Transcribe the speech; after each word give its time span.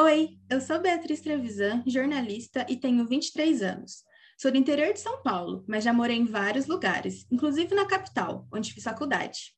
Oi, 0.00 0.38
eu 0.48 0.58
sou 0.58 0.80
Beatriz 0.80 1.20
Trevisan, 1.20 1.82
jornalista 1.86 2.64
e 2.66 2.76
tenho 2.76 3.06
23 3.06 3.60
anos. 3.60 4.02
Sou 4.38 4.50
do 4.50 4.56
interior 4.56 4.90
de 4.94 5.00
São 5.00 5.22
Paulo, 5.22 5.62
mas 5.68 5.84
já 5.84 5.92
morei 5.92 6.16
em 6.16 6.24
vários 6.24 6.66
lugares, 6.66 7.26
inclusive 7.30 7.74
na 7.74 7.86
capital, 7.86 8.48
onde 8.50 8.72
fiz 8.72 8.84
faculdade. 8.84 9.52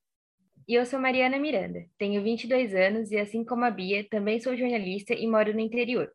E 0.66 0.74
eu 0.74 0.84
sou 0.84 0.98
Mariana 0.98 1.38
Miranda, 1.38 1.84
tenho 1.96 2.20
22 2.20 2.74
anos 2.74 3.12
e, 3.12 3.16
assim 3.16 3.44
como 3.44 3.64
a 3.64 3.70
Bia, 3.70 4.04
também 4.10 4.40
sou 4.40 4.56
jornalista 4.56 5.15
e 5.15 5.24
moro 5.24 5.54
no 5.54 5.60
interior. 5.60 6.10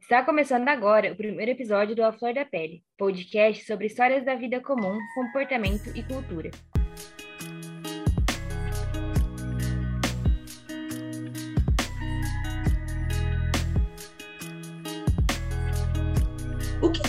Está 0.00 0.24
começando 0.24 0.66
agora 0.66 1.12
o 1.12 1.16
primeiro 1.16 1.50
episódio 1.50 1.94
do 1.94 2.02
A 2.02 2.10
Flor 2.10 2.32
da 2.32 2.46
Pele, 2.46 2.82
podcast 2.96 3.66
sobre 3.66 3.86
histórias 3.86 4.24
da 4.24 4.34
vida 4.34 4.60
comum, 4.60 4.96
comportamento 5.14 5.94
e 5.94 6.02
cultura. 6.02 6.50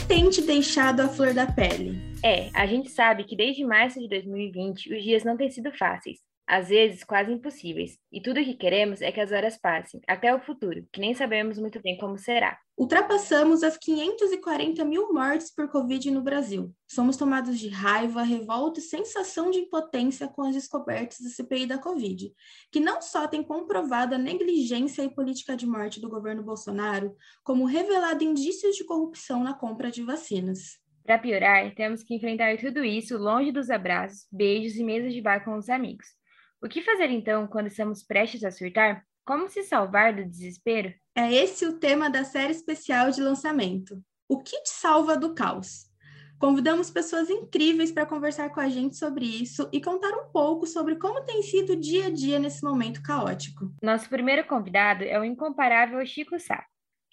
O 0.04 0.06
que 0.06 0.16
tem 0.16 0.30
te 0.30 0.42
deixado 0.42 1.00
a 1.00 1.08
flor 1.08 1.34
da 1.34 1.48
pele? 1.48 1.98
É, 2.22 2.50
a 2.54 2.66
gente 2.66 2.90
sabe 2.90 3.24
que 3.24 3.38
desde 3.38 3.64
março 3.64 4.02
de 4.02 4.10
2020 4.10 4.94
os 4.94 5.02
dias 5.02 5.24
não 5.24 5.38
têm 5.38 5.50
sido 5.50 5.72
fáceis, 5.72 6.20
às 6.48 6.70
vezes 6.70 7.04
quase 7.04 7.32
impossíveis, 7.32 7.98
e 8.12 8.22
tudo 8.22 8.40
o 8.40 8.44
que 8.44 8.54
queremos 8.54 9.02
é 9.02 9.12
que 9.12 9.20
as 9.20 9.32
horas 9.32 9.58
passem, 9.58 10.02
até 10.08 10.34
o 10.34 10.40
futuro, 10.40 10.86
que 10.92 11.00
nem 11.00 11.14
sabemos 11.14 11.58
muito 11.58 11.82
bem 11.82 11.98
como 11.98 12.18
será. 12.18 12.58
Ultrapassamos 12.78 13.64
as 13.64 13.78
540 13.78 14.84
mil 14.84 15.14
mortes 15.14 15.54
por 15.54 15.70
Covid 15.70 16.10
no 16.12 16.22
Brasil. 16.22 16.74
Somos 16.88 17.16
tomados 17.16 17.60
de 17.60 17.70
raiva, 17.70 18.24
revolta 18.24 18.80
e 18.80 18.84
sensação 18.84 19.52
de 19.52 19.60
impotência 19.60 20.28
com 20.28 20.42
as 20.44 20.56
descobertas 20.56 21.20
da 21.22 21.30
CPI 21.30 21.68
da 21.68 21.78
Covid, 21.78 22.34
que 22.72 22.80
não 22.80 23.02
só 23.02 23.28
tem 23.28 23.44
comprovado 23.44 24.16
a 24.16 24.18
negligência 24.18 25.04
e 25.04 25.14
política 25.14 25.56
de 25.56 25.68
morte 25.68 26.02
do 26.02 26.10
governo 26.10 26.44
Bolsonaro, 26.44 27.16
como 27.44 27.66
revelado 27.66 28.24
indícios 28.24 28.76
de 28.76 28.84
corrupção 28.84 29.44
na 29.44 29.54
compra 29.54 29.92
de 29.92 30.04
vacinas. 30.04 30.82
Para 31.04 31.20
piorar, 31.20 31.76
temos 31.76 32.02
que 32.02 32.16
enfrentar 32.16 32.58
tudo 32.58 32.84
isso 32.84 33.18
longe 33.18 33.52
dos 33.52 33.70
abraços, 33.70 34.26
beijos 34.32 34.78
e 34.78 34.84
mesas 34.84 35.14
de 35.14 35.22
bar 35.22 35.44
com 35.44 35.58
os 35.58 35.70
amigos. 35.70 36.08
O 36.64 36.70
que 36.70 36.82
fazer 36.82 37.12
então 37.12 37.46
quando 37.46 37.68
estamos 37.68 38.04
prestes 38.04 38.42
a 38.42 38.50
surtar? 38.50 39.04
Como 39.26 39.50
se 39.50 39.64
salvar 39.64 40.16
do 40.16 40.24
desespero? 40.24 40.94
É 41.14 41.30
esse 41.30 41.66
o 41.66 41.78
tema 41.78 42.10
da 42.10 42.24
série 42.24 42.54
especial 42.54 43.12
de 43.12 43.22
lançamento. 43.22 44.02
O 44.30 44.42
que 44.42 44.62
te 44.62 44.70
salva 44.70 45.18
do 45.18 45.36
caos? 45.36 45.92
Convidamos 46.40 46.90
pessoas 46.90 47.30
incríveis 47.30 47.92
para 47.92 48.06
conversar 48.06 48.50
com 48.50 48.62
a 48.62 48.70
gente 48.70 48.96
sobre 48.96 49.26
isso 49.26 49.68
e 49.74 49.82
contar 49.82 50.12
um 50.12 50.32
pouco 50.32 50.66
sobre 50.66 50.96
como 50.96 51.26
tem 51.26 51.42
sido 51.42 51.74
o 51.74 51.80
dia 51.80 52.08
a 52.08 52.10
dia 52.10 52.40
nesse 52.40 52.64
momento 52.64 53.04
caótico. 53.04 53.70
Nosso 53.84 54.08
primeiro 54.08 54.48
convidado 54.48 55.04
é 55.04 55.20
o 55.20 55.26
incomparável 55.26 56.06
Chico 56.06 56.40
Sá. 56.40 56.66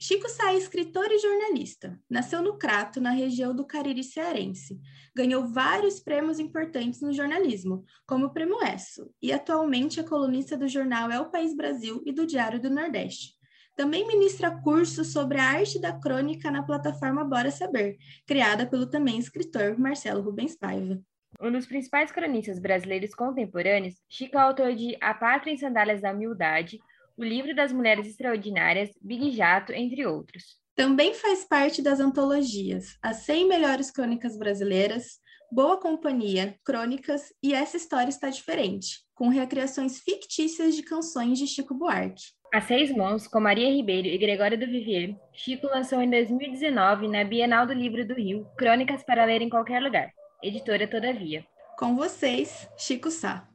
Chico 0.03 0.31
Sá 0.31 0.55
é 0.55 0.57
escritor 0.57 1.09
e 1.11 1.19
jornalista. 1.19 2.01
Nasceu 2.09 2.41
no 2.41 2.57
Crato, 2.57 3.03
na 3.03 3.11
região 3.11 3.55
do 3.55 3.67
Cariri 3.67 4.03
cearense. 4.03 4.81
Ganhou 5.15 5.47
vários 5.47 6.01
prêmios 6.01 6.39
importantes 6.39 7.03
no 7.03 7.13
jornalismo, 7.13 7.85
como 8.07 8.25
o 8.25 8.31
Prêmio 8.33 8.57
ESSO, 8.63 9.13
e 9.21 9.31
atualmente 9.31 10.01
é 10.01 10.03
colunista 10.03 10.57
do 10.57 10.67
jornal 10.67 11.11
É 11.11 11.21
o 11.21 11.31
País 11.31 11.55
Brasil 11.55 12.03
e 12.07 12.13
do 12.13 12.27
Diário 12.27 12.59
do 12.59 12.71
Nordeste. 12.71 13.35
Também 13.77 14.07
ministra 14.07 14.59
cursos 14.63 15.13
sobre 15.13 15.39
a 15.39 15.45
arte 15.45 15.79
da 15.79 15.93
crônica 15.93 16.51
na 16.51 16.63
plataforma 16.63 17.23
Bora 17.23 17.51
Saber, 17.51 17.99
criada 18.27 18.65
pelo 18.65 18.87
também 18.87 19.19
escritor 19.19 19.79
Marcelo 19.79 20.23
Rubens 20.23 20.57
Paiva. 20.57 20.99
Um 21.39 21.53
dos 21.53 21.67
principais 21.67 22.11
cronistas 22.11 22.59
brasileiros 22.59 23.15
contemporâneos, 23.15 23.97
Chico 24.09 24.39
é 24.39 24.41
autor 24.41 24.75
de 24.75 24.97
A 24.99 25.13
Pátria 25.13 25.53
em 25.53 25.59
Sandálias 25.59 26.01
da 26.01 26.11
Humildade, 26.11 26.81
o 27.21 27.25
Livro 27.25 27.55
das 27.55 27.71
Mulheres 27.71 28.07
Extraordinárias, 28.07 28.91
Big 29.01 29.31
Jato, 29.33 29.73
entre 29.73 30.07
outros. 30.07 30.59
Também 30.75 31.13
faz 31.13 31.45
parte 31.45 31.83
das 31.83 32.01
antologias 32.01 32.97
As 33.03 33.19
100 33.19 33.47
Melhores 33.47 33.91
Crônicas 33.91 34.39
Brasileiras, 34.39 35.19
Boa 35.53 35.79
Companhia, 35.79 36.55
Crônicas 36.65 37.25
e 37.43 37.53
Essa 37.53 37.77
História 37.77 38.09
Está 38.09 38.31
Diferente, 38.31 39.01
com 39.15 39.29
recriações 39.29 39.99
fictícias 39.99 40.75
de 40.75 40.83
canções 40.83 41.39
de 41.39 41.47
Chico 41.47 41.75
Buarque. 41.75 42.23
A 42.55 42.63
seis 42.63 42.91
mãos, 42.91 43.29
com 43.29 43.39
Maria 43.39 43.69
Ribeiro 43.69 44.09
e 44.09 44.17
Gregório 44.17 44.59
do 44.59 44.67
Vivier, 44.67 45.15
Chico 45.35 45.67
lançou 45.67 46.01
em 46.01 46.09
2019, 46.09 47.07
na 47.07 47.23
Bienal 47.23 47.67
do 47.67 47.75
Livro 47.75 48.07
do 48.07 48.15
Rio, 48.15 48.47
Crônicas 48.57 49.05
para 49.05 49.27
ler 49.27 49.43
em 49.43 49.51
qualquer 49.51 49.83
lugar. 49.83 50.11
Editora 50.43 50.89
Todavia. 50.89 51.45
Com 51.79 51.95
vocês, 51.97 52.67
Chico 52.79 53.11
Sá. 53.11 53.50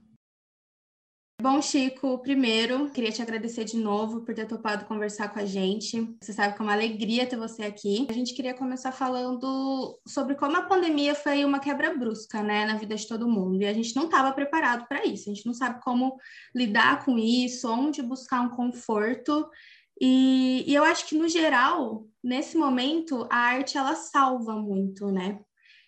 Bom, 1.42 1.62
Chico, 1.62 2.18
primeiro, 2.20 2.90
queria 2.92 3.12
te 3.12 3.22
agradecer 3.22 3.66
de 3.66 3.76
novo 3.78 4.22
por 4.22 4.34
ter 4.34 4.48
topado 4.48 4.86
conversar 4.86 5.34
com 5.34 5.40
a 5.40 5.46
gente. 5.46 6.16
Você 6.20 6.32
sabe 6.32 6.56
que 6.56 6.62
é 6.62 6.64
uma 6.64 6.74
alegria 6.74 7.28
ter 7.28 7.36
você 7.36 7.64
aqui. 7.64 8.08
A 8.10 8.14
gente 8.14 8.34
queria 8.34 8.54
começar 8.54 8.94
falando 8.94 10.00
sobre 10.08 10.36
como 10.36 10.56
a 10.56 10.64
pandemia 10.64 11.14
foi 11.14 11.44
uma 11.44 11.60
quebra 11.60 11.94
brusca, 11.94 12.42
né, 12.42 12.66
na 12.66 12.78
vida 12.78 12.96
de 12.96 13.06
todo 13.06 13.28
mundo. 13.28 13.62
E 13.62 13.66
a 13.66 13.74
gente 13.74 13.94
não 13.96 14.06
estava 14.06 14.32
preparado 14.32 14.88
para 14.88 15.06
isso. 15.06 15.30
A 15.30 15.34
gente 15.34 15.46
não 15.46 15.54
sabe 15.54 15.84
como 15.84 16.18
lidar 16.56 17.04
com 17.04 17.20
isso, 17.20 17.70
onde 17.70 18.02
buscar 18.02 18.40
um 18.40 18.50
conforto. 18.50 19.48
E, 20.00 20.64
e 20.66 20.74
eu 20.74 20.86
acho 20.86 21.06
que, 21.06 21.18
no 21.18 21.28
geral, 21.28 22.08
nesse 22.24 22.58
momento, 22.58 23.28
a 23.30 23.38
arte 23.38 23.78
ela 23.78 23.94
salva 23.96 24.56
muito, 24.56 25.12
né? 25.12 25.40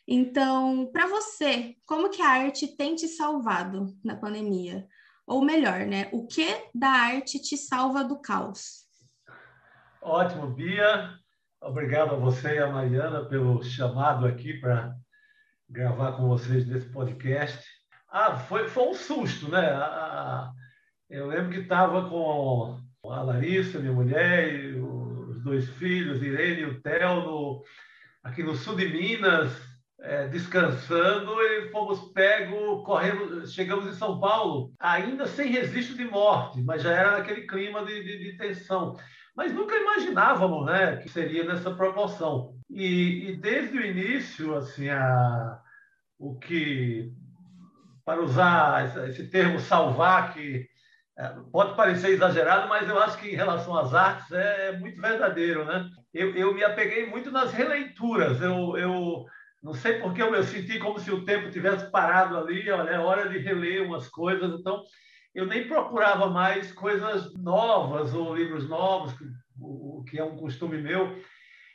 Então, 0.06 0.90
para 0.91 1.08
você, 1.08 1.75
como 1.85 2.09
que 2.09 2.22
a 2.22 2.29
arte 2.29 2.68
tem 2.68 2.96
te 2.96 3.08
salvado 3.08 3.97
na 4.03 4.16
pandemia? 4.16 4.88
Ou 5.27 5.43
melhor, 5.43 5.85
né? 5.85 6.07
O 6.13 6.25
que 6.25 6.47
da 6.73 6.89
arte 6.89 7.38
te 7.38 7.57
salva 7.57 8.01
do 8.01 8.21
caos? 8.21 8.88
Ótimo, 10.01 10.47
Bia. 10.47 11.13
Obrigado 11.61 12.15
a 12.15 12.17
você 12.17 12.55
e 12.55 12.59
a 12.59 12.71
Mariana 12.71 13.25
pelo 13.25 13.61
chamado 13.61 14.25
aqui 14.25 14.53
para 14.53 14.95
gravar 15.69 16.13
com 16.13 16.29
vocês 16.29 16.66
nesse 16.66 16.87
podcast. 16.89 17.61
Ah, 18.09 18.37
foi, 18.37 18.69
foi 18.69 18.87
um 18.87 18.93
susto, 18.93 19.51
né? 19.51 19.67
eu 21.09 21.27
lembro 21.27 21.51
que 21.51 21.59
estava 21.59 22.09
com 22.09 22.79
a 23.03 23.21
Larissa, 23.21 23.79
minha 23.79 23.91
mulher, 23.91 24.53
e 24.53 24.79
os 24.79 25.43
dois 25.43 25.67
filhos, 25.71 26.23
Irene 26.23 26.61
e 26.61 26.66
o 26.66 26.81
Theo, 26.81 27.63
aqui 28.23 28.43
no 28.43 28.55
sul 28.55 28.77
de 28.77 28.87
Minas, 28.87 29.51
é, 30.07 30.28
descansando 30.28 31.34
e 31.41 31.69
fomos 31.69 32.00
pegos, 32.13 32.84
correndo, 32.85 33.45
chegamos 33.45 33.85
em 33.88 33.94
São 33.94 34.19
Paulo, 34.19 34.72
ainda 34.79 35.28
sem 35.28 35.51
registro 35.51 35.97
de 35.97 36.06
morte, 36.06 36.62
mas 36.63 36.81
já 36.81 36.94
era 36.94 37.12
naquele 37.12 37.41
clima 37.41 37.84
de, 37.84 38.03
de, 38.03 38.17
de 38.23 38.38
tensão. 38.38 38.96
Mas 39.35 39.51
nunca 39.53 39.75
imaginávamos 39.75 40.66
né, 40.66 40.96
que 40.97 41.09
seria 41.09 41.44
nessa 41.44 41.72
proporção. 41.72 42.56
E, 42.69 43.29
e 43.29 43.35
desde 43.35 43.78
o 43.78 43.85
início, 43.85 44.56
assim, 44.56 44.88
a, 44.90 45.59
o 46.17 46.40
que, 46.40 47.12
para 48.06 48.22
usar 48.22 49.09
esse 49.09 49.28
termo 49.28 49.59
salvar, 49.59 50.34
que 50.34 50.66
é, 51.19 51.35
pode 51.51 51.75
parecer 51.75 52.12
exagerado, 52.12 52.69
mas 52.69 52.88
eu 52.88 52.97
acho 52.97 53.17
que 53.17 53.29
em 53.29 53.35
relação 53.35 53.78
às 53.78 53.94
artes 53.94 54.31
é, 54.31 54.69
é 54.69 54.78
muito 54.78 55.01
verdadeiro. 55.01 55.66
Né? 55.66 55.90
Eu, 56.13 56.34
eu 56.34 56.53
me 56.53 56.63
apeguei 56.63 57.06
muito 57.07 57.29
nas 57.29 57.51
releituras. 57.51 58.41
Eu, 58.41 58.78
eu 58.78 59.25
não 59.67 59.73
sei 59.73 60.00
porque 60.00 60.23
eu 60.23 60.44
senti 60.44 60.79
como 60.79 60.97
se 60.97 61.11
o 61.11 61.25
tempo 61.25 61.51
tivesse 61.51 61.91
parado 61.91 62.38
ali, 62.38 62.72
olha, 62.72 62.89
é 62.89 63.00
hora 63.00 63.28
de 63.28 63.38
reler 63.38 63.85
umas 63.85 64.07
coisas, 64.07 64.57
então 64.57 64.81
eu 65.35 65.45
nem 65.45 65.67
procurava 65.67 66.29
mais 66.29 66.72
coisas 66.72 67.33
novas 67.35 68.13
ou 68.13 68.33
livros 68.33 68.69
novos, 68.69 69.13
o 69.59 70.05
que 70.05 70.17
é 70.17 70.23
um 70.23 70.38
costume 70.38 70.81
meu. 70.81 71.22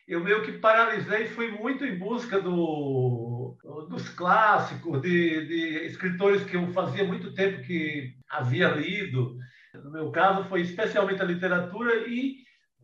Eu 0.08 0.24
meio 0.24 0.42
que 0.42 0.52
paralisei, 0.52 1.26
fui 1.26 1.50
muito 1.50 1.84
em 1.84 1.98
busca 1.98 2.40
do, 2.40 3.58
dos 3.90 4.08
clássicos, 4.08 5.02
de, 5.02 5.46
de 5.46 5.84
escritores 5.84 6.44
que 6.44 6.56
eu 6.56 6.66
fazia 6.68 7.04
muito 7.04 7.34
tempo 7.34 7.60
que 7.60 8.14
havia 8.26 8.68
lido. 8.68 9.36
No 9.84 9.90
meu 9.92 10.10
caso, 10.10 10.48
foi 10.48 10.62
especialmente 10.62 11.20
a 11.20 11.26
literatura 11.26 12.08
e 12.08 12.36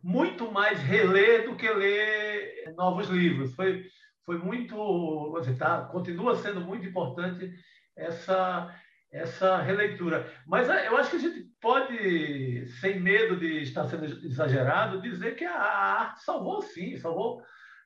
muito 0.03 0.51
mais 0.51 0.79
reler 0.79 1.49
do 1.49 1.55
que 1.55 1.67
ler 1.67 2.75
novos 2.77 3.09
livros. 3.09 3.55
Foi 3.55 3.83
foi 4.29 4.37
muito, 4.37 5.35
assim, 5.39 5.55
tá, 5.55 5.85
continua 5.85 6.35
sendo 6.35 6.61
muito 6.61 6.85
importante 6.85 7.51
essa 7.97 8.71
essa 9.11 9.59
releitura. 9.59 10.31
Mas 10.45 10.69
eh, 10.69 10.87
eu 10.87 10.95
acho 10.95 11.09
que 11.09 11.15
a 11.15 11.19
gente 11.19 11.49
pode, 11.59 12.67
sem 12.79 12.99
medo 12.99 13.37
de 13.37 13.63
estar 13.63 13.85
sendo 13.85 14.05
exagerado, 14.05 15.01
dizer 15.01 15.35
que 15.35 15.43
a 15.43 15.59
arte 15.59 16.21
salvou 16.21 16.61
sim, 16.61 16.95
salvou, 16.95 17.41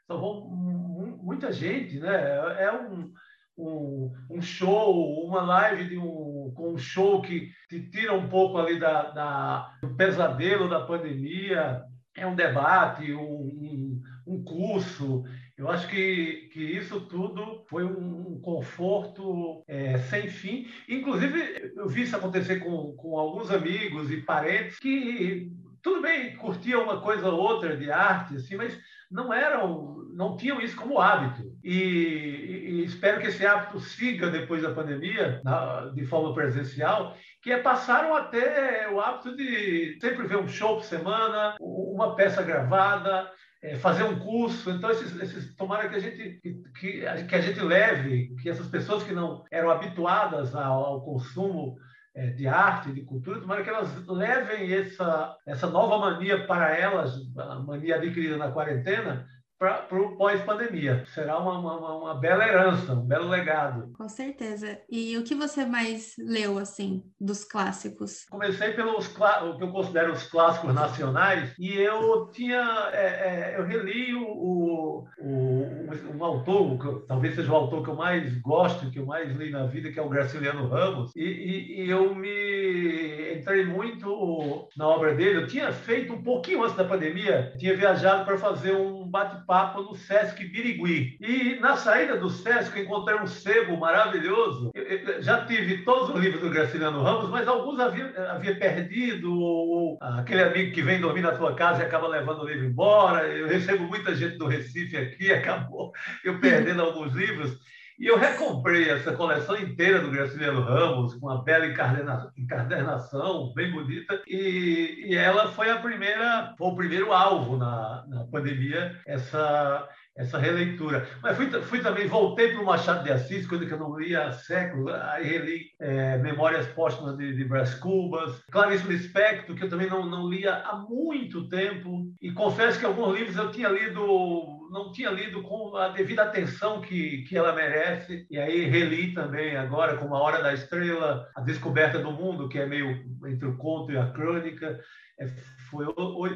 salvou 0.06 0.50
muita 0.50 1.50
gente, 1.54 1.98
né? 1.98 2.13
É 2.62 2.69
um, 2.74 3.13
um, 3.57 4.12
um 4.30 4.42
show, 4.42 5.25
uma 5.25 5.44
live 5.44 5.88
de 5.88 5.98
um, 5.98 6.51
com 6.54 6.74
um 6.74 6.78
show 6.78 7.22
que 7.22 7.51
te 7.69 7.89
tira 7.89 8.13
um 8.13 8.28
pouco 8.28 8.57
ali 8.57 8.78
da, 8.78 9.12
da 9.12 9.78
do 9.81 9.96
pesadelo 9.96 10.69
da 10.69 10.86
pandemia, 10.86 11.86
é 12.18 12.28
um 12.28 12.36
debate, 12.36 13.13
um, 13.13 14.01
um 14.28 14.44
curso. 14.44 15.24
Eu 15.63 15.71
acho 15.71 15.88
que, 15.88 16.50
que 16.51 16.60
isso 16.60 17.00
tudo 17.07 17.63
foi 17.69 17.86
um, 17.86 18.38
conforto 18.42 19.63
é, 19.65 19.98
sem 19.98 20.27
fim. 20.27 20.68
Inclusive, 20.89 21.71
eu 21.77 21.88
vi 21.88 22.01
isso 22.01 22.18
acontecer 22.18 22.60
com, 22.60 22.94
com 22.98 23.18
alguns 23.18 23.50
amigos 23.50 24.12
e 24.12 24.18
parentes 24.18 24.77
que, 24.77 25.50
tudo 25.81 26.01
bem, 26.01 26.36
curtia 26.36 26.77
uma 26.77 27.00
coisa 27.00 27.30
ou 27.30 27.39
outra 27.39 27.77
de 27.77 27.89
arte, 27.89 28.36
assim, 28.36 28.57
mas 28.57 28.77
não 29.10 29.31
eram, 29.31 30.04
não 30.13 30.36
tinham 30.36 30.60
isso 30.60 30.75
como 30.75 31.00
hábito. 31.00 31.50
E, 31.63 31.74
e, 31.74 32.69
e 32.71 32.83
espero 32.83 33.21
que 33.21 33.27
esse 33.27 33.45
hábito 33.45 33.80
siga 33.80 34.30
depois 34.30 34.62
da 34.62 34.74
pandemia, 34.74 35.39
na, 35.45 35.92
de 35.95 36.06
forma 36.06 36.33
presencial, 36.33 37.15
que 37.42 37.54
é, 37.54 37.57
passaram 37.57 38.13
a 38.13 38.25
ter 38.25 38.92
o 38.92 39.00
hábito 39.00 39.33
de 39.38 39.98
sempre 40.01 40.27
ver 40.27 40.39
um 40.39 40.48
show 40.48 40.75
por 40.75 40.83
semana, 40.83 41.56
uma 41.62 42.18
peça 42.18 42.44
gravada, 42.44 43.31
é, 43.63 43.77
fazer 43.77 44.04
um 44.04 44.19
curso. 44.19 44.69
Então, 44.69 44.92
esses, 44.92 45.15
esses 45.21 45.56
tomara 45.56 45.88
que 45.88 45.95
a 45.95 46.00
gente 46.00 46.39
que, 46.77 47.24
que, 47.27 47.36
a 47.36 47.42
gente 47.42 47.62
leve, 47.62 48.36
que 48.42 48.50
essas 48.50 48.68
pessoas 48.68 49.04
que 49.04 49.13
não 49.13 49.44
eram 49.50 49.71
habituadas 49.71 50.54
ao, 50.54 50.86
ao 50.86 51.01
consumo 51.01 51.77
é, 52.13 52.27
de 52.27 52.45
arte, 52.45 52.92
de 52.92 53.01
cultura, 53.01 53.39
tomara 53.39 53.63
que 53.63 53.69
elas 53.69 54.06
levem 54.06 54.71
essa, 54.71 55.36
essa 55.48 55.68
nova 55.68 55.98
mania 55.98 56.45
para 56.45 56.77
elas, 56.77 57.15
a 57.38 57.60
mania 57.60 57.95
adquirida 57.95 58.38
na 58.38 58.51
quarentena, 58.51 59.25
para 59.63 60.01
o 60.01 60.18
pós-pandemia. 60.18 61.06
Será 61.13 61.39
uma, 61.39 61.57
uma, 61.57 61.95
uma, 61.95 62.15
bela 62.15 62.45
herança, 62.45 62.94
um 62.94 63.06
belo 63.06 63.30
legado. 63.30 63.94
Com 63.94 64.10
certeza. 64.10 64.77
E 64.89 65.18
o 65.18 65.24
que 65.24 65.33
você 65.33 65.65
mais 65.65 66.15
leu, 66.18 66.57
assim, 66.57 67.01
dos 67.19 67.45
clássicos? 67.45 68.25
Comecei 68.30 68.74
pelos 68.74 69.13
o 69.13 69.57
que 69.57 69.63
eu 69.63 69.71
considero 69.71 70.12
os 70.12 70.24
clássicos 70.24 70.74
nacionais, 70.74 71.54
e 71.57 71.77
eu 71.77 72.30
tinha, 72.33 72.89
é, 72.92 73.06
é, 73.06 73.56
eu 73.57 73.65
reli 73.65 74.13
o, 74.15 75.06
o, 75.18 75.88
um 76.13 76.24
autor, 76.25 76.77
que 76.77 77.07
talvez 77.07 77.36
seja 77.36 77.51
o 77.51 77.56
autor 77.56 77.83
que 77.83 77.89
eu 77.89 77.95
mais 77.95 78.38
gosto, 78.42 78.92
que 78.92 79.00
eu 79.00 79.06
mais 79.06 79.33
li 79.36 79.50
na 79.50 79.65
vida, 79.65 79.92
que 79.92 80.00
é 80.00 80.01
o 80.01 80.10
Graciliano 80.10 80.68
Ramos, 80.68 81.15
e, 81.15 81.24
e, 81.24 81.86
e 81.86 81.89
eu 81.89 82.13
me 82.13 83.33
entrei 83.38 83.65
muito 83.65 84.68
na 84.75 84.88
obra 84.88 85.13
dele. 85.13 85.44
Eu 85.44 85.48
tinha 85.48 85.71
feito 85.71 86.13
um 86.13 86.21
pouquinho 86.21 86.63
antes 86.63 86.75
da 86.75 86.83
pandemia, 86.83 87.54
tinha 87.57 87.77
viajado 87.77 88.25
para 88.25 88.38
fazer 88.38 88.75
um 88.75 89.07
bate-papo 89.07 89.53
papo 89.54 89.84
no 89.84 89.94
Sesc 89.94 90.44
Birigui. 90.46 91.16
E 91.22 91.60
na 91.60 91.78
saída 91.78 92.18
do 92.18 92.28
Sesc 92.28 92.76
eu 92.76 92.86
encontrei 92.86 93.16
um 93.20 93.28
sebo 93.28 93.78
maravilhoso. 93.78 94.72
Eu, 94.74 94.84
eu 94.84 95.22
já 95.22 95.46
tive 95.46 95.84
todos 95.84 96.10
os 96.10 96.20
livros 96.20 96.42
do 96.42 96.50
Graciliano 96.50 97.04
Ramos, 97.04 97.30
mas 97.30 97.48
alguns 97.48 97.80
havia, 97.80 98.32
havia 98.32 98.56
perdido, 98.56 99.32
ou, 99.32 100.00
aquele 100.02 100.42
amigo 100.42 100.72
que 100.72 100.82
vem 100.82 101.00
dormir 101.00 101.22
na 101.22 101.34
tua 101.34 101.54
casa 101.54 101.84
e 101.84 101.86
acaba 101.86 102.08
levando 102.08 102.42
o 102.42 102.48
livro 102.48 102.66
embora. 102.66 103.28
Eu 103.28 103.48
recebo 103.48 103.84
muita 103.84 104.16
gente 104.16 104.40
do 104.40 104.48
Recife 104.48 104.98
aqui, 104.98 105.30
acabou 105.32 105.92
eu 106.24 106.40
perdendo 106.40 106.82
alguns 106.82 107.14
livros. 107.14 107.56
E 108.00 108.07
eu 108.07 108.18
recomprei 108.18 108.90
essa 108.90 109.13
coleção 109.13 109.57
inteira 109.57 110.00
do 110.00 110.10
Graciliano 110.10 110.62
Ramos, 110.62 111.13
com 111.16 111.28
uma 111.28 111.44
bela 111.44 111.66
encadernação, 111.66 113.54
bem 113.54 113.72
bonita, 113.72 114.22
e, 114.28 115.06
e 115.07 115.16
ela 115.16 115.51
foi 115.51 115.69
a 115.69 115.78
primeira, 115.78 116.54
foi 116.57 116.68
o 116.68 116.75
primeiro 116.75 117.13
alvo 117.13 117.57
na, 117.57 118.06
na 118.07 118.24
pandemia, 118.25 119.00
essa 119.06 119.88
essa 120.15 120.38
releitura. 120.38 121.07
Mas 121.21 121.36
fui, 121.36 121.50
fui 121.63 121.80
também, 121.80 122.07
voltei 122.07 122.51
para 122.51 122.62
o 122.62 122.65
Machado 122.65 123.04
de 123.04 123.12
Assis, 123.12 123.48
coisa 123.48 123.65
que 123.65 123.74
eu 123.74 123.80
não 123.80 123.98
lia 123.98 124.27
há 124.27 124.31
séculos, 124.31 124.94
aí 124.94 125.24
reli 125.24 125.71
é, 125.80 126.18
Memórias 126.18 126.68
Póstumas 126.68 127.18
de, 127.18 127.36
de 127.36 127.44
Brás 127.44 127.74
Cubas, 127.75 128.44
Clarice 128.51 128.88
Lispector, 128.88 129.56
que 129.56 129.63
eu 129.63 129.69
também 129.69 129.89
não, 129.89 130.06
não 130.06 130.30
lia 130.30 130.56
há 130.56 130.77
muito 130.77 131.50
tempo, 131.50 132.13
e 132.21 132.31
confesso 132.31 132.80
que 132.80 132.86
alguns 132.86 133.18
livros 133.18 133.36
eu 133.38 133.51
tinha 133.51 133.69
lido 133.69 134.62
não 134.74 134.92
tinha 134.92 135.12
lido 135.12 135.44
com 135.44 135.77
a 135.77 135.89
devida 135.89 136.24
atenção 136.24 136.81
que, 136.81 137.24
que 137.24 137.38
ela 137.38 137.54
merece, 137.54 138.25
e 138.30 138.39
aí 138.39 138.65
reli 138.65 139.13
também 139.13 139.56
agora, 139.56 139.98
com 139.98 140.13
A 140.15 140.19
Hora 140.19 140.42
da 140.42 140.51
Estrela, 140.51 141.27
A 141.36 141.42
Descoberta 141.42 142.00
do 142.00 142.12
Mundo, 142.12 142.50
que 142.50 142.57
é 142.57 142.65
meio 142.65 142.89
entre 143.27 143.48
o 143.48 143.56
conto 143.56 143.92
e 143.92 143.98
a 143.98 144.07
crônica, 144.07 144.80
é, 145.19 145.27
foi 145.74 145.88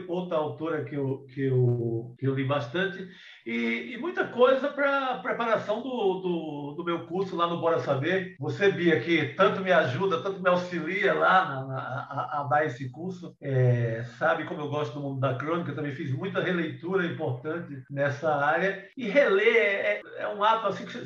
outra 0.07 0.35
autora 0.35 0.83
que 0.83 0.95
eu, 0.95 1.23
que 1.31 1.43
eu, 1.43 2.15
que 2.17 2.27
eu 2.27 2.33
li 2.33 2.43
bastante, 2.43 3.07
e, 3.45 3.93
e 3.93 3.97
muita 3.97 4.25
coisa 4.25 4.67
para 4.67 5.19
preparação 5.19 5.81
do, 5.81 6.19
do, 6.19 6.73
do, 6.75 6.83
meu 6.83 7.05
curso 7.05 7.35
lá 7.35 7.47
no 7.47 7.61
Bora 7.61 7.79
Saber. 7.79 8.35
Você, 8.39 8.71
Bia, 8.71 8.99
que 8.99 9.35
tanto 9.35 9.61
me 9.61 9.71
ajuda, 9.71 10.21
tanto 10.21 10.41
me 10.41 10.49
auxilia 10.49 11.13
lá 11.13 11.45
na, 11.45 11.67
na, 11.67 11.77
a, 11.77 12.41
a, 12.41 12.43
dar 12.45 12.65
esse 12.65 12.89
curso, 12.89 13.35
é, 13.39 14.03
sabe 14.17 14.45
como 14.45 14.61
eu 14.61 14.69
gosto 14.69 14.95
do 14.95 15.01
mundo 15.01 15.19
da 15.19 15.35
crônica, 15.35 15.73
também 15.73 15.93
fiz 15.93 16.11
muita 16.11 16.41
releitura 16.41 17.05
importante 17.05 17.83
nessa 17.91 18.35
área, 18.35 18.83
e 18.97 19.07
reler 19.07 19.55
é, 19.55 20.01
é 20.17 20.27
um 20.27 20.43
ato 20.43 20.67
assim 20.67 20.85
que 20.85 20.97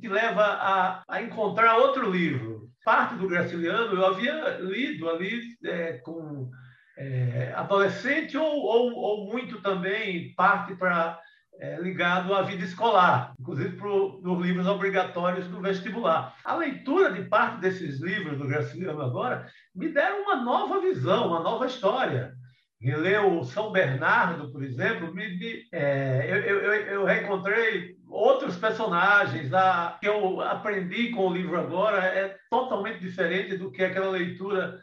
te 0.00 0.08
leva 0.08 0.42
a, 0.42 1.02
a 1.08 1.22
encontrar 1.22 1.76
outro 1.76 2.10
livro. 2.10 2.68
Parte 2.84 3.14
do 3.14 3.28
Graciliano 3.28 3.94
eu 3.94 4.04
havia 4.04 4.58
lido 4.58 5.08
ali 5.08 5.40
é, 5.64 5.92
com 5.98 6.50
é, 6.98 7.52
adolescente 7.54 8.36
ou, 8.36 8.44
ou, 8.44 8.92
ou, 8.92 9.32
muito 9.32 9.62
também 9.62 10.34
parte 10.34 10.74
para 10.74 11.20
é, 11.60 11.80
ligado 11.80 12.34
à 12.34 12.42
vida 12.42 12.64
escolar, 12.64 13.34
inclusive 13.38 13.76
para 13.76 13.88
os 13.88 14.40
livros 14.42 14.66
obrigatórios 14.66 15.46
do 15.46 15.60
vestibular. 15.60 16.34
A 16.44 16.56
leitura 16.56 17.12
de 17.12 17.22
parte 17.28 17.60
desses 17.60 18.00
livros 18.00 18.36
do 18.36 18.48
Graciliano 18.48 19.00
agora 19.00 19.46
me 19.74 19.88
deram 19.88 20.22
uma 20.22 20.36
nova 20.42 20.80
visão, 20.80 21.28
uma 21.28 21.40
nova 21.40 21.66
história. 21.66 22.34
Reler 22.80 23.24
o 23.24 23.44
São 23.44 23.72
Bernardo, 23.72 24.52
por 24.52 24.62
exemplo, 24.62 25.12
me, 25.12 25.36
me, 25.36 25.64
é, 25.72 26.26
eu, 26.28 26.36
eu, 26.36 26.74
eu 26.74 27.04
reencontrei 27.04 27.96
outros 28.08 28.56
personagens. 28.56 29.52
A, 29.52 29.96
que 30.00 30.06
eu 30.06 30.40
aprendi 30.40 31.10
com 31.10 31.26
o 31.26 31.32
livro 31.32 31.58
agora 31.58 32.04
é 32.04 32.36
totalmente 32.48 33.00
diferente 33.00 33.56
do 33.56 33.70
que 33.70 33.82
aquela 33.82 34.10
leitura 34.10 34.80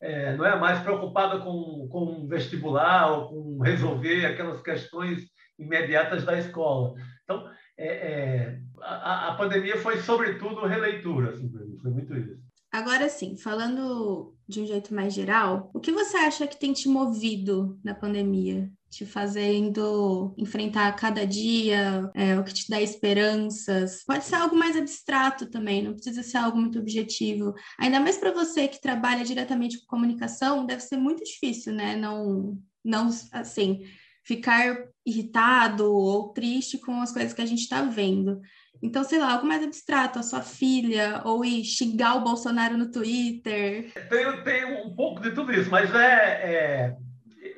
é, 0.00 0.36
não 0.36 0.44
é 0.46 0.58
mais 0.58 0.80
preocupada 0.80 1.40
com, 1.40 1.88
com 1.90 2.26
vestibular 2.26 3.10
ou 3.12 3.28
com 3.28 3.62
resolver 3.62 4.26
aquelas 4.26 4.62
questões 4.62 5.28
imediatas 5.58 6.24
da 6.24 6.38
escola. 6.38 6.94
Então, 7.24 7.50
é, 7.76 7.86
é, 7.86 8.58
a, 8.80 9.28
a, 9.28 9.34
pandemia 9.34 9.76
foi, 9.76 10.00
sobretudo, 10.00 10.66
releitura, 10.66 11.30
assim, 11.30 11.50
foi 11.82 11.90
muito 11.90 12.16
isso. 12.16 12.36
Agora 12.72 13.08
sim, 13.08 13.36
falando 13.36 14.36
de 14.48 14.60
um 14.60 14.66
jeito 14.66 14.94
mais 14.94 15.12
geral, 15.12 15.70
o 15.74 15.80
que 15.80 15.92
você 15.92 16.16
acha 16.16 16.46
que 16.46 16.58
tem 16.58 16.72
te 16.72 16.88
movido 16.88 17.78
na 17.84 17.94
pandemia? 17.94 18.70
Te 18.88 19.04
fazendo 19.04 20.34
enfrentar 20.38 20.90
cada 20.96 21.26
dia, 21.26 22.10
é, 22.14 22.38
o 22.38 22.42
que 22.42 22.54
te 22.54 22.70
dá 22.70 22.80
esperanças. 22.80 24.02
Pode 24.06 24.24
ser 24.24 24.36
algo 24.36 24.56
mais 24.56 24.74
abstrato 24.74 25.50
também, 25.50 25.82
não 25.82 25.92
precisa 25.92 26.22
ser 26.22 26.38
algo 26.38 26.56
muito 26.56 26.78
objetivo. 26.78 27.52
Ainda 27.78 28.00
mais 28.00 28.16
para 28.16 28.32
você 28.32 28.66
que 28.66 28.80
trabalha 28.80 29.22
diretamente 29.22 29.78
com 29.80 29.86
comunicação, 29.86 30.64
deve 30.64 30.80
ser 30.80 30.96
muito 30.96 31.22
difícil, 31.22 31.74
né? 31.74 31.94
Não, 31.96 32.58
não 32.82 33.10
assim, 33.32 33.82
ficar 34.24 34.78
irritado 35.04 35.90
ou 35.90 36.32
triste 36.32 36.78
com 36.78 37.00
as 37.02 37.12
coisas 37.12 37.34
que 37.34 37.42
a 37.42 37.46
gente 37.46 37.60
está 37.60 37.82
vendo. 37.82 38.40
Então, 38.82 39.02
sei 39.04 39.18
lá, 39.18 39.32
algo 39.32 39.46
mais 39.46 39.62
abstrato, 39.62 40.18
a 40.18 40.22
sua 40.22 40.42
filha, 40.42 41.22
ou 41.24 41.44
ir 41.44 41.64
xingar 41.64 42.16
o 42.16 42.24
Bolsonaro 42.24 42.76
no 42.76 42.90
Twitter. 42.90 43.92
Tem, 44.08 44.42
tem 44.42 44.64
um 44.64 44.94
pouco 44.94 45.20
de 45.20 45.32
tudo 45.32 45.52
isso, 45.52 45.70
mas 45.70 45.92
é, 45.94 46.04
é 46.04 46.96